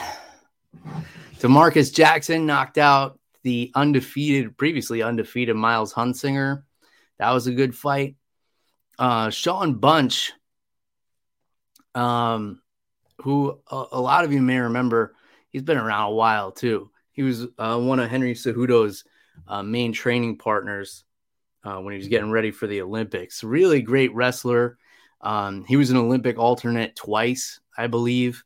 [1.40, 6.62] Demarcus Jackson knocked out the undefeated, previously undefeated Miles Hunsinger.
[7.18, 8.16] That was a good fight.
[8.96, 10.32] Uh, Sean Bunch,
[11.96, 12.60] um,
[13.22, 15.16] who a, a, lot of you may remember,
[15.50, 16.90] he's been around a while too.
[17.10, 19.02] He was uh, one of Henry Cejudo's
[19.48, 21.04] uh, main training partners
[21.64, 23.42] uh, when he was getting ready for the Olympics.
[23.42, 24.78] Really great wrestler.
[25.20, 28.44] Um, he was an Olympic alternate twice, I believe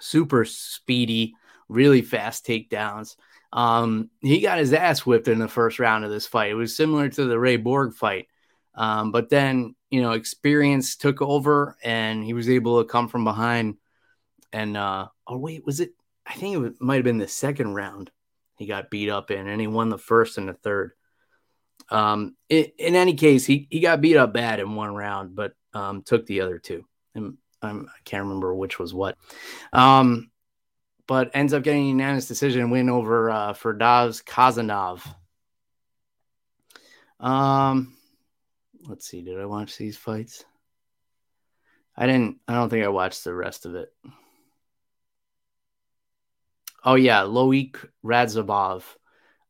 [0.00, 1.34] super speedy,
[1.68, 3.16] really fast takedowns.
[3.52, 6.50] Um, he got his ass whipped in the first round of this fight.
[6.50, 8.28] It was similar to the Ray Borg fight
[8.74, 13.24] Um, but then, you know, experience took over and he was able to come from
[13.24, 13.76] behind.
[14.52, 15.92] And, uh, oh, wait, was it?
[16.26, 18.10] I think it might have been the second round
[18.56, 20.92] he got beat up in, and he won the first and the third.
[21.90, 25.52] Um, in, in any case, he, he got beat up bad in one round, but
[25.74, 26.84] um, took the other two.
[27.14, 29.16] And I'm, I can not remember which was what.
[29.72, 30.30] Um,
[31.06, 35.06] but ends up getting a unanimous decision win over uh, Firdavs Kazanov.
[37.20, 37.96] Um,
[38.86, 39.22] let's see.
[39.22, 40.44] Did I watch these fights?
[41.96, 42.38] I didn't.
[42.48, 43.92] I don't think I watched the rest of it.
[46.84, 48.82] Oh yeah, Loik Radzhabov,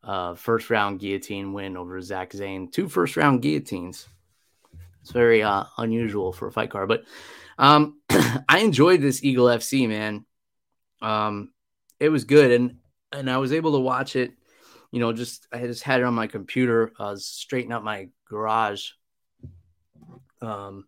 [0.03, 2.71] uh, first round guillotine win over Zach Zane.
[2.71, 4.07] Two first round guillotines.
[5.03, 7.05] It's very uh, unusual for a fight card, but
[7.59, 8.01] um,
[8.49, 10.25] I enjoyed this Eagle FC man.
[11.01, 11.53] Um,
[12.01, 12.77] it was good, and
[13.13, 14.33] and I was able to watch it.
[14.91, 16.93] You know, just I just had it on my computer.
[16.99, 18.91] I was straightening up my garage,
[20.41, 20.87] um,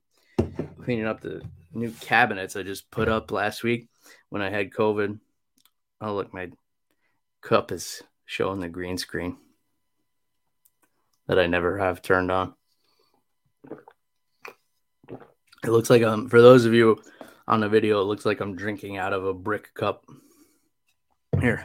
[0.82, 3.88] cleaning up the new cabinets I just put up last week
[4.30, 5.18] when I had COVID.
[6.00, 6.50] Oh, look, my
[7.42, 9.36] cup is showing the green screen
[11.26, 12.54] that I never have turned on.
[15.64, 17.02] It looks like um for those of you
[17.48, 20.04] on the video, it looks like I'm drinking out of a brick cup.
[21.40, 21.64] Here.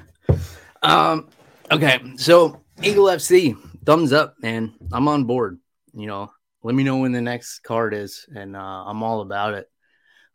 [0.81, 1.29] Um
[1.71, 4.73] okay, so Eagle FC, thumbs up, man.
[4.91, 5.59] I'm on board.
[5.93, 6.31] You know,
[6.63, 9.69] let me know when the next card is, and uh, I'm all about it.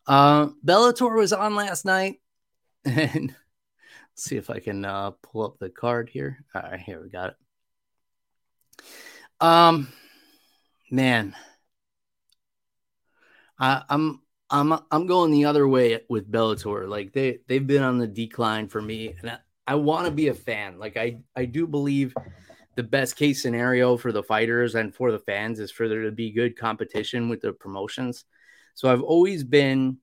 [0.06, 2.20] Uh Bellator was on last night,
[2.84, 3.34] and
[4.16, 6.44] see if I can uh, pull up the card here.
[6.54, 7.36] All right, here we got it.
[9.40, 9.88] Um,
[10.90, 11.34] man,
[13.58, 16.88] I, I'm I'm I'm going the other way with Bellator.
[16.88, 20.28] Like they they've been on the decline for me, and I, I want to be
[20.28, 20.78] a fan.
[20.78, 22.14] Like I I do believe
[22.76, 26.12] the best case scenario for the fighters and for the fans is for there to
[26.12, 28.24] be good competition with the promotions.
[28.74, 29.98] So I've always been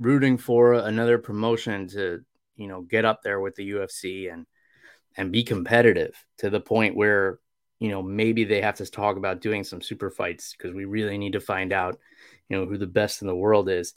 [0.00, 2.24] rooting for another promotion to
[2.56, 4.46] you know get up there with the UFC and
[5.16, 7.38] and be competitive to the point where
[7.80, 11.18] you know maybe they have to talk about doing some super fights because we really
[11.18, 11.98] need to find out
[12.48, 13.94] you know who the best in the world is.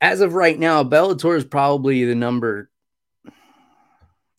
[0.00, 2.68] As of right now, Bellator is probably the number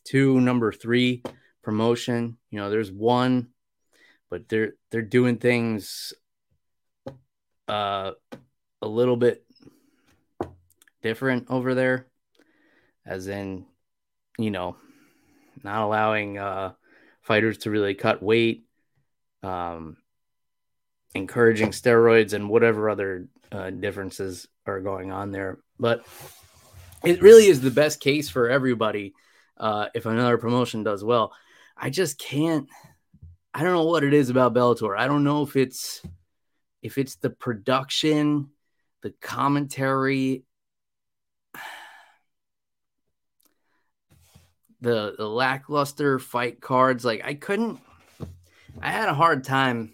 [0.03, 1.23] two, number three
[1.61, 2.37] promotion.
[2.49, 3.49] You know, there's one,
[4.29, 6.13] but they're they're doing things
[7.69, 8.11] uh
[8.81, 9.45] a little bit
[11.01, 12.07] different over there
[13.05, 13.65] as in,
[14.37, 14.75] you know,
[15.63, 16.73] not allowing uh,
[17.23, 18.65] fighters to really cut weight,
[19.41, 19.97] um,
[21.15, 25.59] encouraging steroids, and whatever other uh, differences are going on there.
[25.79, 26.05] But
[27.03, 29.13] it really is the best case for everybody
[29.57, 31.33] uh, if another promotion does well.
[31.75, 32.69] I just can't.
[33.53, 34.97] I don't know what it is about Bellator.
[34.97, 36.01] I don't know if it's
[36.81, 38.49] if it's the production,
[39.01, 40.43] the commentary,
[44.83, 47.03] the the lackluster fight cards.
[47.03, 47.79] Like I couldn't.
[48.81, 49.93] I had a hard time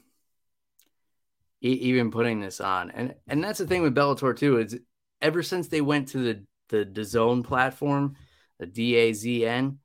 [1.61, 4.57] e- even putting this on, and and that's the thing with Bellator too.
[4.57, 4.77] Is
[5.21, 8.15] ever since they went to the the DAZN platform,
[8.59, 9.79] the D A Z N,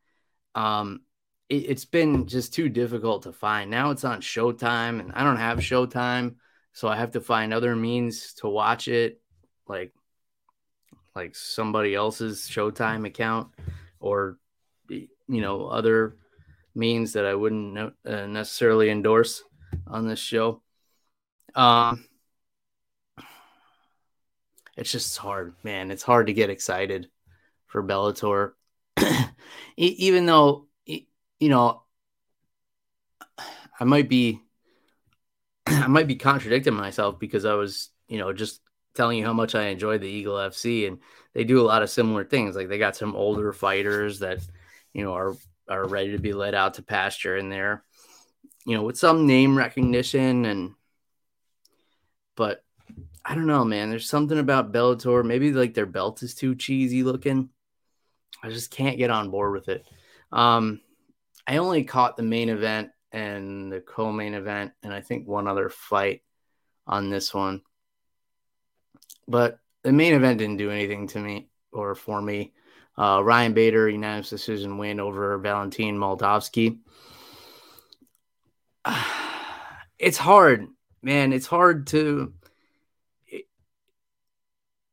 [0.55, 1.03] um,
[1.49, 3.71] it, it's been just too difficult to find.
[3.71, 6.37] Now it's on Showtime, and I don't have Showtime,
[6.73, 9.21] so I have to find other means to watch it,
[9.69, 9.93] like
[11.15, 13.49] like somebody else's Showtime account
[14.01, 14.39] or
[14.89, 16.17] you know other
[16.75, 19.43] means that I wouldn't uh, necessarily endorse
[19.87, 20.63] on this show.
[21.55, 22.07] Um,
[24.77, 25.91] it's just hard, man.
[25.91, 27.09] It's hard to get excited
[27.67, 28.53] for Bellator,
[29.77, 31.83] even though you know
[33.79, 34.41] I might be
[35.67, 38.61] I might be contradicting myself because I was you know just
[38.95, 40.99] telling you how much I enjoyed the Eagle FC and
[41.35, 42.55] they do a lot of similar things.
[42.55, 44.39] Like they got some older fighters that
[44.95, 45.35] you know, are
[45.69, 47.83] are ready to be let out to pasture in there,
[48.65, 50.75] you know, with some name recognition and
[52.37, 52.65] but
[53.25, 53.91] I don't know, man.
[53.91, 55.25] There's something about Bellator.
[55.25, 57.49] Maybe like their belt is too cheesy looking.
[58.43, 59.87] I just can't get on board with it.
[60.31, 60.81] Um,
[61.47, 65.69] I only caught the main event and the co-main event, and I think one other
[65.69, 66.23] fight
[66.87, 67.63] on this one.
[69.27, 72.53] But the main event didn't do anything to me or for me.
[72.97, 76.79] Uh, Ryan Bader, unanimous decision win over Valentin Moldavsky.
[79.97, 80.67] It's hard,
[81.03, 81.33] man.
[81.33, 82.35] It's hard to.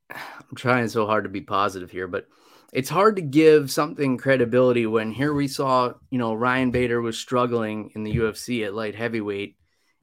[0.10, 2.28] I'm trying so hard to be positive here, but
[2.72, 7.18] it's hard to give something credibility when here we saw, you know, Ryan Bader was
[7.18, 9.58] struggling in the UFC at light heavyweight,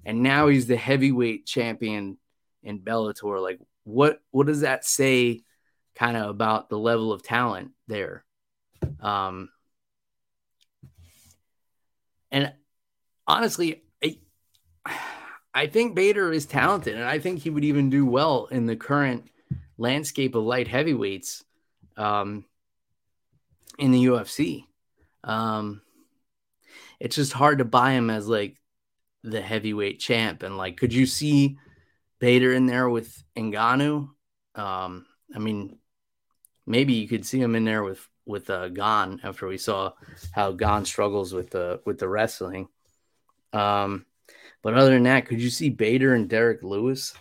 [0.05, 2.19] and now he's the heavyweight champion
[2.63, 3.41] in Bellator.
[3.41, 5.43] Like, what what does that say,
[5.95, 8.25] kind of about the level of talent there?
[9.01, 9.49] Um,
[12.31, 12.53] and
[13.27, 14.19] honestly, I,
[15.55, 18.77] I think Bader is talented, and I think he would even do well in the
[18.77, 19.29] current
[19.77, 21.45] landscape of light heavyweights
[21.97, 22.45] um,
[23.79, 24.65] in the UFC.
[25.25, 25.83] Um,
[27.01, 28.57] it's just hard to buy him as like
[29.23, 30.43] the heavyweight champ.
[30.43, 31.59] And like, could you see
[32.19, 34.09] Bader in there with Ngannou?
[34.55, 35.79] Um, I mean,
[36.69, 39.93] maybe you could see him in there with with uh, Gane after we saw
[40.33, 42.69] how Gane struggles with the with the wrestling.
[43.53, 44.05] Um,
[44.63, 47.15] but other than that, could you see Bader and Derrick Lewis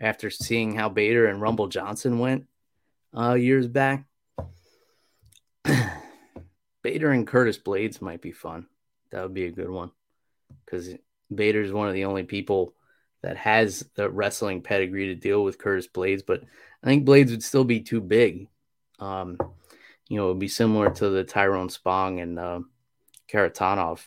[0.00, 2.46] after seeing how Bader and Rumble Johnson went
[3.16, 4.04] uh, years back?
[6.82, 8.66] Bader and Curtis Blaydes might be fun.
[9.10, 9.90] That would be a good one
[10.64, 10.94] because
[11.34, 12.74] Bader is one of the only people
[13.22, 16.22] that has the wrestling pedigree to deal with Curtis Blaydes.
[16.26, 16.42] but
[16.82, 18.48] I think Blaydes would still be too big.
[19.00, 19.38] Um,
[20.08, 22.60] you know, it would be similar to the Tyrone Spong and uh,
[23.30, 24.00] Kharitonov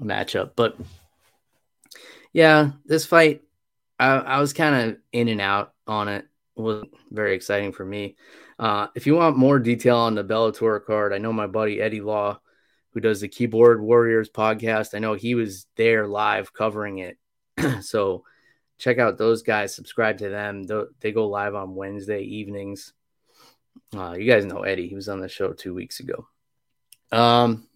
[0.00, 0.52] matchup.
[0.56, 0.76] But
[2.32, 3.42] yeah, this fight,
[3.98, 6.26] I, I was kind of in and out on it.
[6.56, 6.60] it.
[6.60, 8.16] was very exciting for me.
[8.58, 12.00] Uh, if you want more detail on the Bellator card, I know my buddy Eddie
[12.00, 12.38] Law
[12.94, 14.94] who does the Keyboard Warriors podcast.
[14.94, 17.18] I know he was there live covering it.
[17.82, 18.24] so
[18.78, 20.64] check out those guys, subscribe to them.
[21.00, 22.92] They go live on Wednesday evenings.
[23.94, 26.26] Uh, you guys know Eddie, he was on the show two weeks ago.
[27.12, 27.68] Um,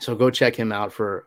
[0.00, 1.26] so go check him out for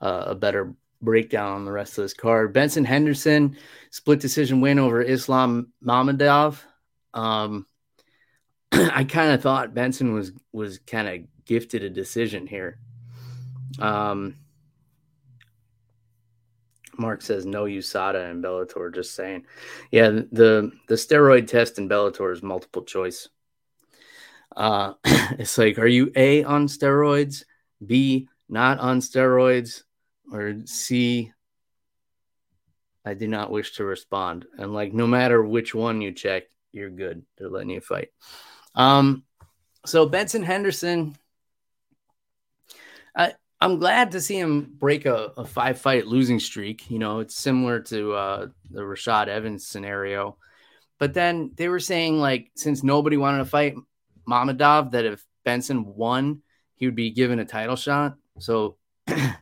[0.00, 2.52] uh, a better breakdown on the rest of this card.
[2.52, 3.56] Benson Henderson
[3.90, 6.60] split decision win over Islam Mamedov.
[7.14, 7.66] Um,
[8.72, 12.78] I kind of thought Benson was was kind of gifted a decision here.
[13.78, 14.36] Um,
[16.98, 18.94] Mark says no USADA and Bellator.
[18.94, 19.46] Just saying,
[19.90, 20.10] yeah.
[20.10, 23.28] The the steroid test in Bellator is multiple choice.
[24.54, 27.44] Uh, it's like, are you A on steroids,
[27.84, 29.82] B not on steroids,
[30.30, 31.32] or C?
[33.04, 34.46] I do not wish to respond.
[34.58, 37.24] And like, no matter which one you check, you're good.
[37.36, 38.10] They're letting you fight.
[38.76, 39.24] Um,
[39.84, 41.16] so Benson Henderson
[43.14, 46.90] I, I'm glad to see him break a, a five fight losing streak.
[46.90, 50.36] You know, it's similar to uh, the Rashad Evans scenario.
[50.98, 53.76] But then they were saying, like, since nobody wanted to fight
[54.28, 56.42] Mamedov, that if Benson won,
[56.74, 58.16] he would be given a title shot.
[58.40, 59.36] So I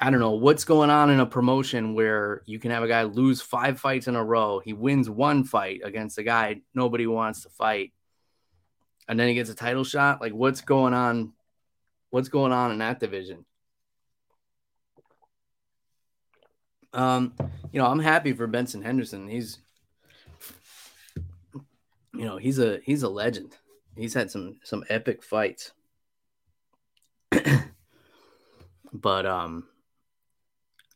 [0.00, 3.40] don't know what's going on in a promotion where you can have a guy lose
[3.40, 4.58] five fights in a row.
[4.58, 7.92] He wins one fight against a guy nobody wants to fight,
[9.06, 10.20] and then he gets a title shot.
[10.20, 11.32] Like, what's going on
[12.12, 13.44] what's going on in that division.
[16.92, 17.32] Um,
[17.72, 19.28] you know, I'm happy for Benson Henderson.
[19.28, 19.58] He's,
[22.14, 23.56] you know, he's a he's a legend.
[23.96, 25.72] He's had some some epic fights.
[28.92, 29.64] but um,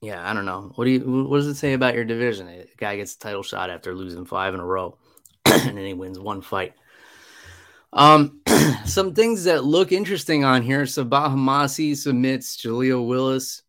[0.02, 0.70] yeah, I don't know.
[0.74, 2.46] What do you what does it say about your division?
[2.46, 4.98] A guy gets a title shot after losing five in a row,
[5.46, 6.74] and then he wins one fight.
[7.96, 8.42] Um,
[8.84, 10.82] some things that look interesting on here.
[10.82, 13.62] Sabah Homasi submits Jaleel Willis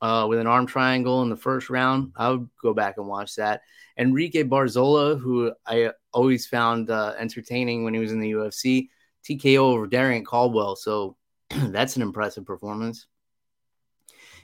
[0.00, 2.12] uh, with an arm triangle in the first round.
[2.16, 3.60] I would go back and watch that.
[3.98, 8.88] Enrique Barzola, who I always found uh, entertaining when he was in the UFC,
[9.28, 10.74] TKO over Darrion Caldwell.
[10.74, 11.18] So
[11.50, 13.08] that's an impressive performance.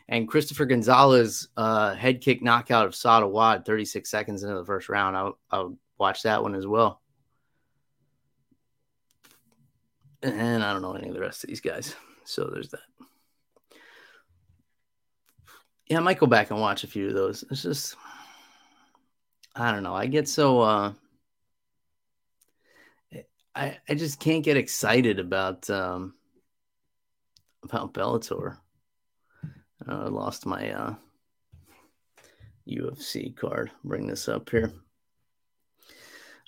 [0.08, 4.90] And Christopher Gonzalez, uh, head kick knockout of Saad Awad, 36 seconds into the first
[4.90, 5.16] round.
[5.16, 7.00] I, I would watch that one as well.
[10.26, 11.94] And I don't know any of the rest of these guys.
[12.24, 12.80] So there's that.
[15.86, 17.44] Yeah, I might go back and watch a few of those.
[17.50, 17.94] It's just
[19.54, 19.94] I don't know.
[19.94, 20.92] I get so uh
[23.54, 26.14] I I just can't get excited about um
[27.62, 28.56] about Bellator.
[29.88, 30.94] Uh, I lost my uh
[32.68, 33.70] UFC card.
[33.84, 34.72] Bring this up here.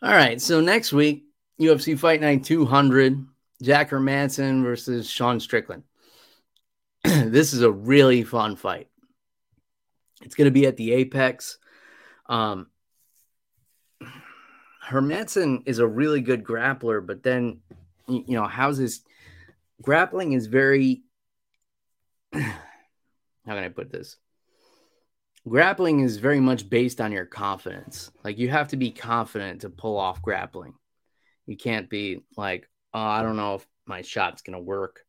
[0.03, 1.27] All right, so next week
[1.61, 3.25] UFC Fight Night 200.
[3.63, 5.83] Jack Hermansson versus Sean Strickland.
[7.05, 8.89] this is a really fun fight.
[10.23, 11.59] It's going to be at the Apex.
[12.27, 12.69] Um,
[14.89, 17.61] Hermansson is a really good grappler, but then,
[18.09, 19.03] you know, how's his
[19.83, 21.03] grappling is very.
[22.33, 24.17] How can I put this?
[25.49, 28.11] Grappling is very much based on your confidence.
[28.23, 30.75] Like, you have to be confident to pull off grappling.
[31.47, 32.69] You can't be like,
[32.99, 35.05] oh, I don't know if my shot's going to work.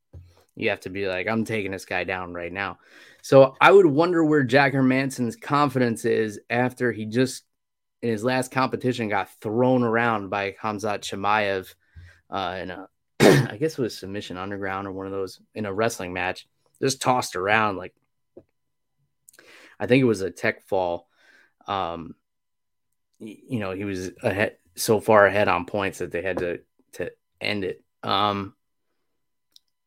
[0.56, 2.80] You have to be like, I'm taking this guy down right now.
[3.22, 7.44] So I would wonder where Jack Hermansson's confidence is after he just
[8.02, 11.74] in his last competition got thrown around by Khamzat Chimaev
[12.30, 12.88] uh, in a,
[13.20, 16.48] I guess it was submission underground or one of those in a wrestling match,
[16.82, 17.94] just tossed around like,
[19.80, 21.08] I think it was a tech fall.
[21.68, 22.16] Um,
[23.20, 26.62] you know, he was ahead so far ahead on points that they had to
[26.94, 27.12] to
[27.42, 27.84] end it.
[28.04, 28.54] Um,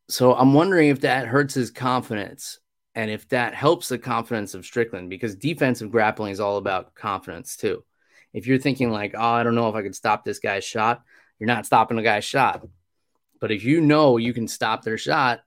[0.09, 2.59] so I'm wondering if that hurts his confidence
[2.94, 7.57] and if that helps the confidence of Strickland because defensive grappling is all about confidence
[7.57, 7.84] too.
[8.32, 11.03] If you're thinking like, oh, I don't know if I could stop this guy's shot,
[11.38, 12.66] you're not stopping a guy's shot.
[13.40, 15.40] But if you know you can stop their shot,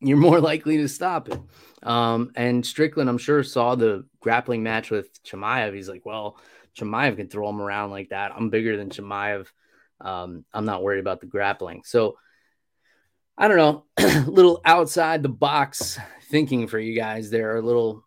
[0.00, 1.40] you're more likely to stop it.
[1.82, 5.74] Um, and Strickland, I'm sure, saw the grappling match with Chimaev.
[5.74, 6.38] He's like, well,
[6.76, 8.32] Chimaev can throw him around like that.
[8.34, 9.46] I'm bigger than Chimaev.
[10.04, 11.82] Um, I'm not worried about the grappling.
[11.84, 12.16] So
[13.36, 15.98] I don't know, a little outside the box
[16.30, 18.04] thinking for you guys there, a little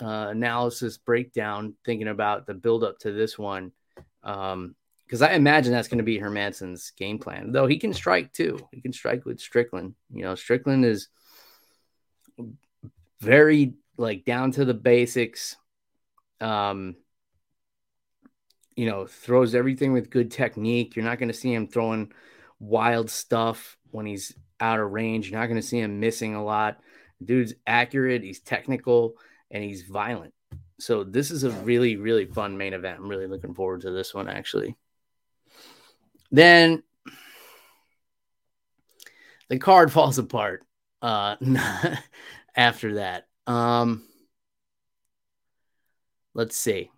[0.00, 3.72] uh, analysis breakdown thinking about the build up to this one.
[4.22, 4.74] Um,
[5.04, 8.60] because I imagine that's going to be Hermansson's game plan, though he can strike too.
[8.70, 9.96] He can strike with Strickland.
[10.14, 11.08] You know, Strickland is
[13.20, 15.56] very like down to the basics.
[16.40, 16.94] Um,
[18.76, 20.96] you know, throws everything with good technique.
[20.96, 22.12] You're not going to see him throwing
[22.58, 25.30] wild stuff when he's out of range.
[25.30, 26.80] You're not going to see him missing a lot.
[27.22, 29.14] Dude's accurate, he's technical,
[29.50, 30.32] and he's violent.
[30.78, 32.98] So this is a really, really fun main event.
[32.98, 34.76] I'm really looking forward to this one actually.
[36.30, 36.82] Then
[39.48, 40.64] the card falls apart
[41.02, 41.36] uh
[42.56, 43.26] after that.
[43.46, 44.04] Um
[46.34, 46.90] let's see.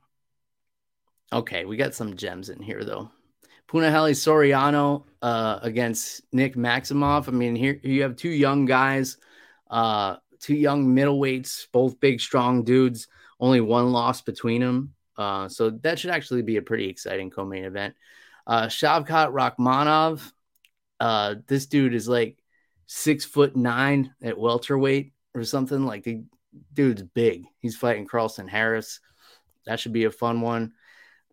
[1.33, 3.11] Okay, we got some gems in here though.
[3.66, 7.26] Punahele Soriano uh, against Nick Maximov.
[7.26, 9.16] I mean, here you have two young guys,
[9.70, 13.09] uh, two young middleweights, both big, strong dudes.
[13.41, 17.64] Only one loss between them, uh, so that should actually be a pretty exciting co-main
[17.64, 17.95] event.
[18.47, 20.33] Uh, Shavkat Rakhmonov,
[21.01, 22.39] uh, this dude is like
[22.87, 25.87] six foot nine at welterweight or something.
[25.87, 26.22] Like the
[26.74, 27.47] dude's big.
[27.59, 29.01] He's fighting Carlston Harris.
[29.66, 30.74] That should be a fun one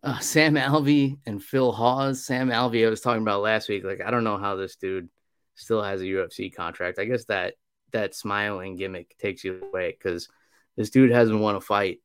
[0.03, 2.23] uh, Sam Alvey and Phil Hawes.
[2.23, 3.83] Sam Alvey, I was talking about last week.
[3.83, 5.09] Like, I don't know how this dude
[5.55, 6.99] still has a UFC contract.
[6.99, 7.55] I guess that
[7.91, 10.29] that smiling gimmick takes you away because
[10.77, 11.99] this dude hasn't won a fight.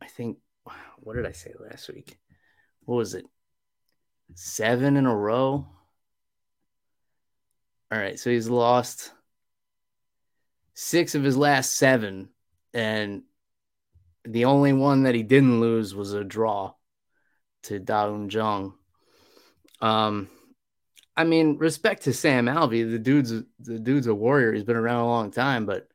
[0.00, 0.38] I think,
[0.98, 2.18] what did I say last week?
[2.84, 3.26] What was it?
[4.34, 5.66] Seven in a row.
[7.92, 9.12] All right, so he's lost
[10.74, 12.28] six of his last seven,
[12.72, 13.24] and
[14.24, 16.74] the only one that he didn't lose was a draw
[17.64, 18.74] to Da Un Jung.
[19.80, 20.28] Um,
[21.16, 22.90] I mean, respect to Sam Alvey.
[22.90, 24.52] The dude's the dude's a warrior.
[24.52, 25.88] He's been around a long time, but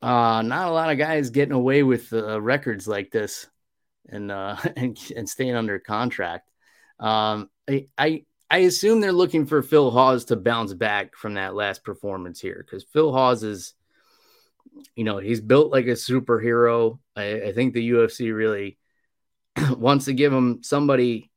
[0.00, 3.46] uh, not a lot of guys getting away with uh, records like this
[4.08, 6.50] and uh, and and staying under contract.
[6.98, 11.54] Um, I, I I assume they're looking for Phil Hawes to bounce back from that
[11.54, 13.74] last performance here because Phil Hawes is
[14.94, 16.98] you know, he's built like a superhero.
[17.16, 18.78] I, I think the UFC really
[19.76, 21.30] wants to give him somebody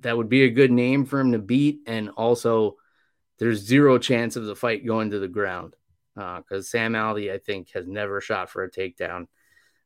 [0.00, 1.80] that would be a good name for him to beat.
[1.86, 2.76] And also,
[3.38, 5.74] there's zero chance of the fight going to the ground
[6.14, 9.26] because uh, Sam Alvey, I think, has never shot for a takedown.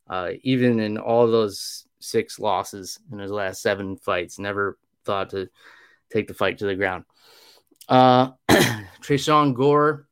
[0.08, 5.48] Uh, even in all those six losses in his last seven fights, never thought to
[6.12, 7.04] take the fight to the ground.
[7.88, 8.30] Uh,
[9.54, 10.06] Gore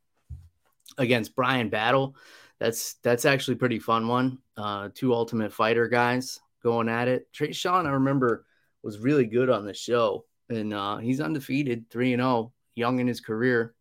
[0.99, 2.15] against Bryan Battle
[2.63, 4.39] that's that's actually pretty fun one.
[4.57, 7.27] Uh, two Ultimate Fighter guys going at it.
[7.33, 8.47] Tresean, I remember,
[8.85, 13.01] was really good on the show, and uh, he's undefeated, three and zero, oh, young
[13.01, 13.75] in his career.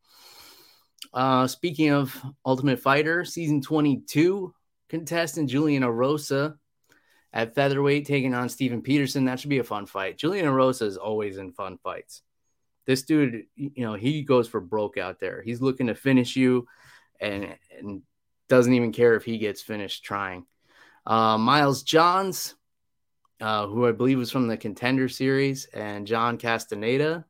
[1.13, 4.51] Uh, speaking of Ultimate Fighter, season twenty two
[4.89, 6.55] contestant Julian Erosa
[7.33, 9.25] at featherweight taking on Steven Peterson.
[9.25, 10.17] That should be a fun fight.
[10.17, 12.23] Julian Erosa is always in fun fights.
[12.87, 15.43] This dude, you know, he goes for broke out there.
[15.43, 16.65] He's looking to finish you
[17.19, 18.01] and and
[18.51, 20.45] doesn't even care if he gets finished trying.
[21.05, 22.55] Uh, Miles Johns,
[23.39, 27.25] uh, who I believe was from the Contender Series, and John Castaneda.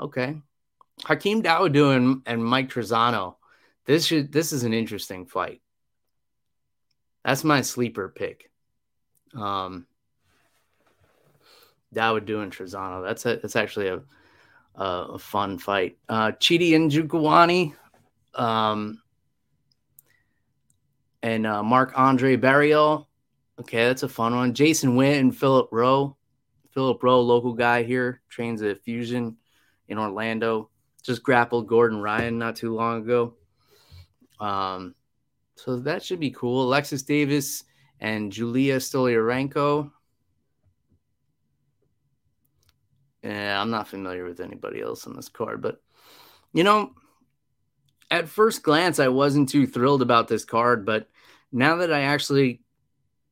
[0.00, 0.36] Okay,
[1.04, 3.36] Hakeem Dawodu and Mike Trizano.
[3.86, 5.62] This should this is an interesting fight.
[7.24, 8.50] That's my sleeper pick.
[9.34, 9.86] Um,
[11.94, 13.06] Dawodu and Trizano.
[13.06, 14.02] That's a, that's actually a
[14.74, 15.96] a, a fun fight.
[16.08, 17.76] Uh, Chidi Njokuani.
[18.34, 19.00] Um,
[21.24, 23.06] and uh, Marc Andre Barriault.
[23.58, 24.52] Okay, that's a fun one.
[24.52, 26.18] Jason Witt and Philip Rowe.
[26.72, 29.38] Philip Rowe, local guy here, trains at Fusion
[29.88, 30.68] in Orlando.
[31.02, 33.36] just grappled Gordon Ryan not too long ago.
[34.38, 34.94] Um,
[35.56, 36.64] so that should be cool.
[36.64, 37.64] Alexis Davis
[38.00, 39.90] and Julia Stoliarenko.
[43.22, 45.80] Yeah, I'm not familiar with anybody else on this card, but
[46.52, 46.92] you know,
[48.10, 51.08] at first glance, I wasn't too thrilled about this card, but
[51.54, 52.60] now that I actually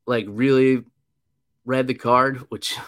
[0.06, 0.84] like really
[1.64, 2.78] read the card, which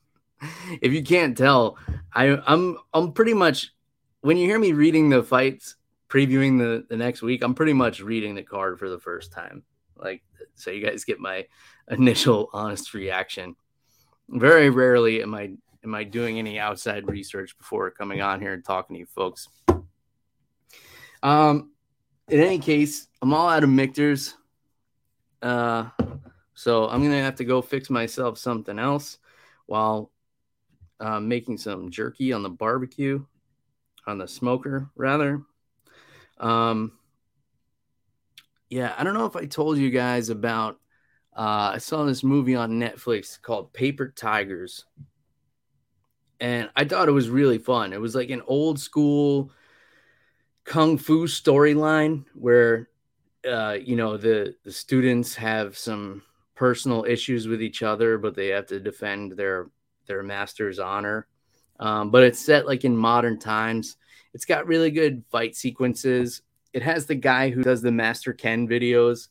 [0.80, 1.76] if you can't tell,
[2.14, 3.72] I, I'm I'm pretty much
[4.20, 5.76] when you hear me reading the fights,
[6.08, 9.64] previewing the, the next week, I'm pretty much reading the card for the first time.
[9.96, 10.22] Like
[10.54, 11.46] so you guys get my
[11.90, 13.56] initial honest reaction.
[14.28, 18.64] Very rarely am I am I doing any outside research before coming on here and
[18.64, 19.48] talking to you folks.
[21.20, 21.72] Um
[22.28, 24.34] in any case, I'm all out of Michter's.
[25.42, 25.88] Uh
[26.54, 29.18] so I'm gonna have to go fix myself something else
[29.66, 30.10] while
[31.00, 33.24] uh, making some jerky on the barbecue,
[34.06, 35.42] on the smoker rather.
[36.38, 36.98] Um,
[38.68, 40.80] yeah, I don't know if I told you guys about.
[41.36, 44.84] Uh, I saw this movie on Netflix called Paper Tigers,
[46.40, 47.92] and I thought it was really fun.
[47.92, 49.52] It was like an old school
[50.64, 52.88] kung fu storyline where,
[53.46, 56.22] uh, you know, the the students have some
[56.54, 59.70] personal issues with each other, but they have to defend their
[60.06, 61.26] their master's honor.
[61.80, 63.96] Um, but it's set like in modern times.
[64.34, 66.42] It's got really good fight sequences.
[66.72, 69.28] It has the guy who does the Master Ken videos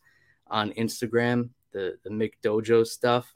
[0.47, 3.33] on Instagram, the the Mick Dojo stuff.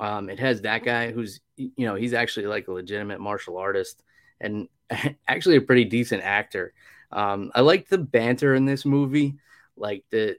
[0.00, 4.02] Um, it has that guy who's you know he's actually like a legitimate martial artist
[4.40, 4.68] and
[5.28, 6.72] actually a pretty decent actor.
[7.10, 9.36] Um, I like the banter in this movie,
[9.80, 10.36] like the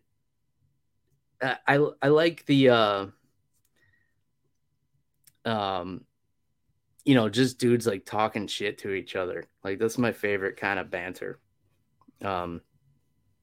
[1.41, 3.05] I I like the uh
[5.45, 6.01] um
[7.05, 9.45] you know just dudes like talking shit to each other.
[9.63, 11.39] Like that's my favorite kind of banter.
[12.23, 12.61] Um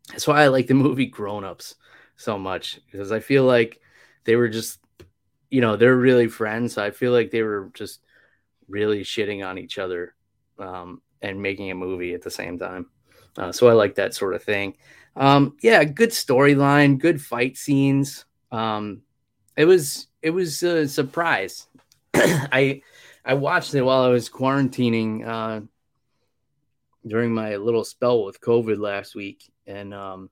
[0.08, 1.74] that's why I like the movie Grown Ups
[2.16, 3.80] so much because I feel like
[4.24, 4.80] they were just
[5.50, 6.74] you know they're really friends.
[6.74, 8.00] So I feel like they were just
[8.68, 10.14] really shitting on each other
[10.58, 12.86] um, and making a movie at the same time.
[13.36, 14.76] Uh, so I like that sort of thing.
[15.16, 18.26] Um, yeah, good storyline, good fight scenes.
[18.52, 19.02] Um,
[19.56, 21.66] it was it was a surprise.
[22.14, 22.82] I
[23.24, 25.60] I watched it while I was quarantining uh,
[27.06, 30.30] during my little spell with COVID last week, and um,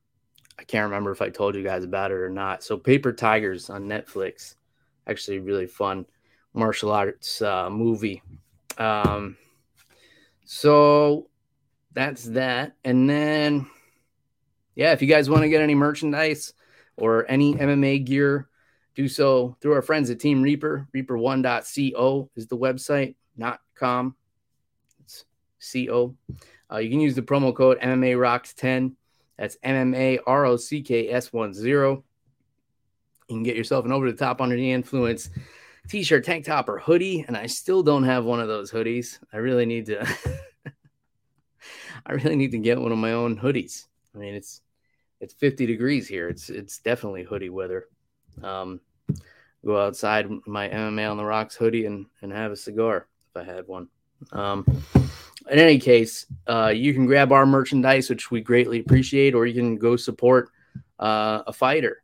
[0.59, 2.62] I can't remember if I told you guys about it or not.
[2.62, 4.57] So, Paper Tigers on Netflix,
[5.07, 6.05] actually really fun
[6.53, 8.22] martial arts uh, movie.
[8.76, 9.37] Um,
[10.45, 11.30] so
[11.95, 13.66] that's that, and then
[14.75, 16.55] yeah, if you guys want to get any merchandise
[16.97, 18.49] or any MMA gear,
[18.95, 20.89] do so through our friends at Team Reaper.
[20.95, 24.14] Reaper1.co is the website, not com.
[25.03, 25.25] It's
[25.72, 26.14] co.
[26.72, 28.97] Uh, you can use the promo code MMA Rocks 10.
[29.39, 32.05] That's MMA R O C K S 1 0.
[33.29, 35.31] You can get yourself an over the top under the influence
[35.89, 37.25] t shirt, tank top, or hoodie.
[37.27, 39.18] And I still don't have one of those hoodies.
[39.33, 40.07] I really need to.
[42.07, 43.87] I really need to get one of my own hoodies.
[44.14, 44.62] I mean, it's
[45.20, 46.28] it's 50 degrees here.
[46.28, 47.88] It's it's definitely hoodie weather.
[48.42, 48.80] Um,
[49.64, 53.44] go outside my MMA on the rocks hoodie and and have a cigar if I
[53.44, 53.88] had one.
[54.32, 54.64] Um,
[55.50, 59.54] in any case, uh, you can grab our merchandise, which we greatly appreciate, or you
[59.54, 60.50] can go support
[60.98, 62.02] uh, a fighter.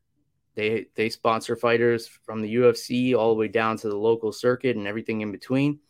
[0.55, 4.77] They they sponsor fighters from the UFC all the way down to the local circuit
[4.77, 5.81] and everything in between.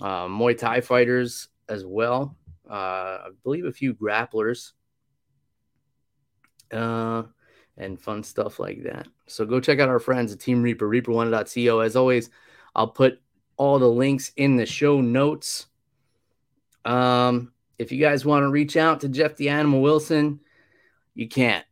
[0.00, 2.36] Uh, Muay Thai fighters as well.
[2.68, 4.72] Uh, I believe a few grapplers
[6.72, 7.24] uh,
[7.76, 9.08] and fun stuff like that.
[9.26, 11.80] So go check out our friends at Team Reaper, reaper1.co.
[11.80, 12.30] As always,
[12.74, 13.20] I'll put
[13.56, 15.66] all the links in the show notes.
[16.84, 20.40] Um, if you guys want to reach out to Jeff the Animal Wilson,
[21.14, 21.64] you can't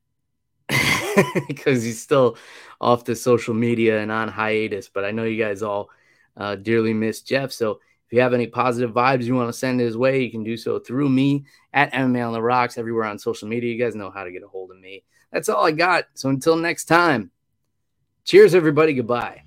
[1.49, 2.37] because he's still
[2.81, 4.89] off the social media and on hiatus.
[4.89, 5.91] But I know you guys all
[6.37, 7.53] uh, dearly miss Jeff.
[7.53, 7.81] So
[8.13, 10.55] if you have any positive vibes you want to send his way, you can do
[10.59, 13.73] so through me at MMA on the Rocks everywhere on social media.
[13.73, 15.03] You guys know how to get a hold of me.
[15.33, 16.09] That's all I got.
[16.13, 17.31] So until next time,
[18.25, 18.93] cheers, everybody.
[18.93, 19.45] Goodbye.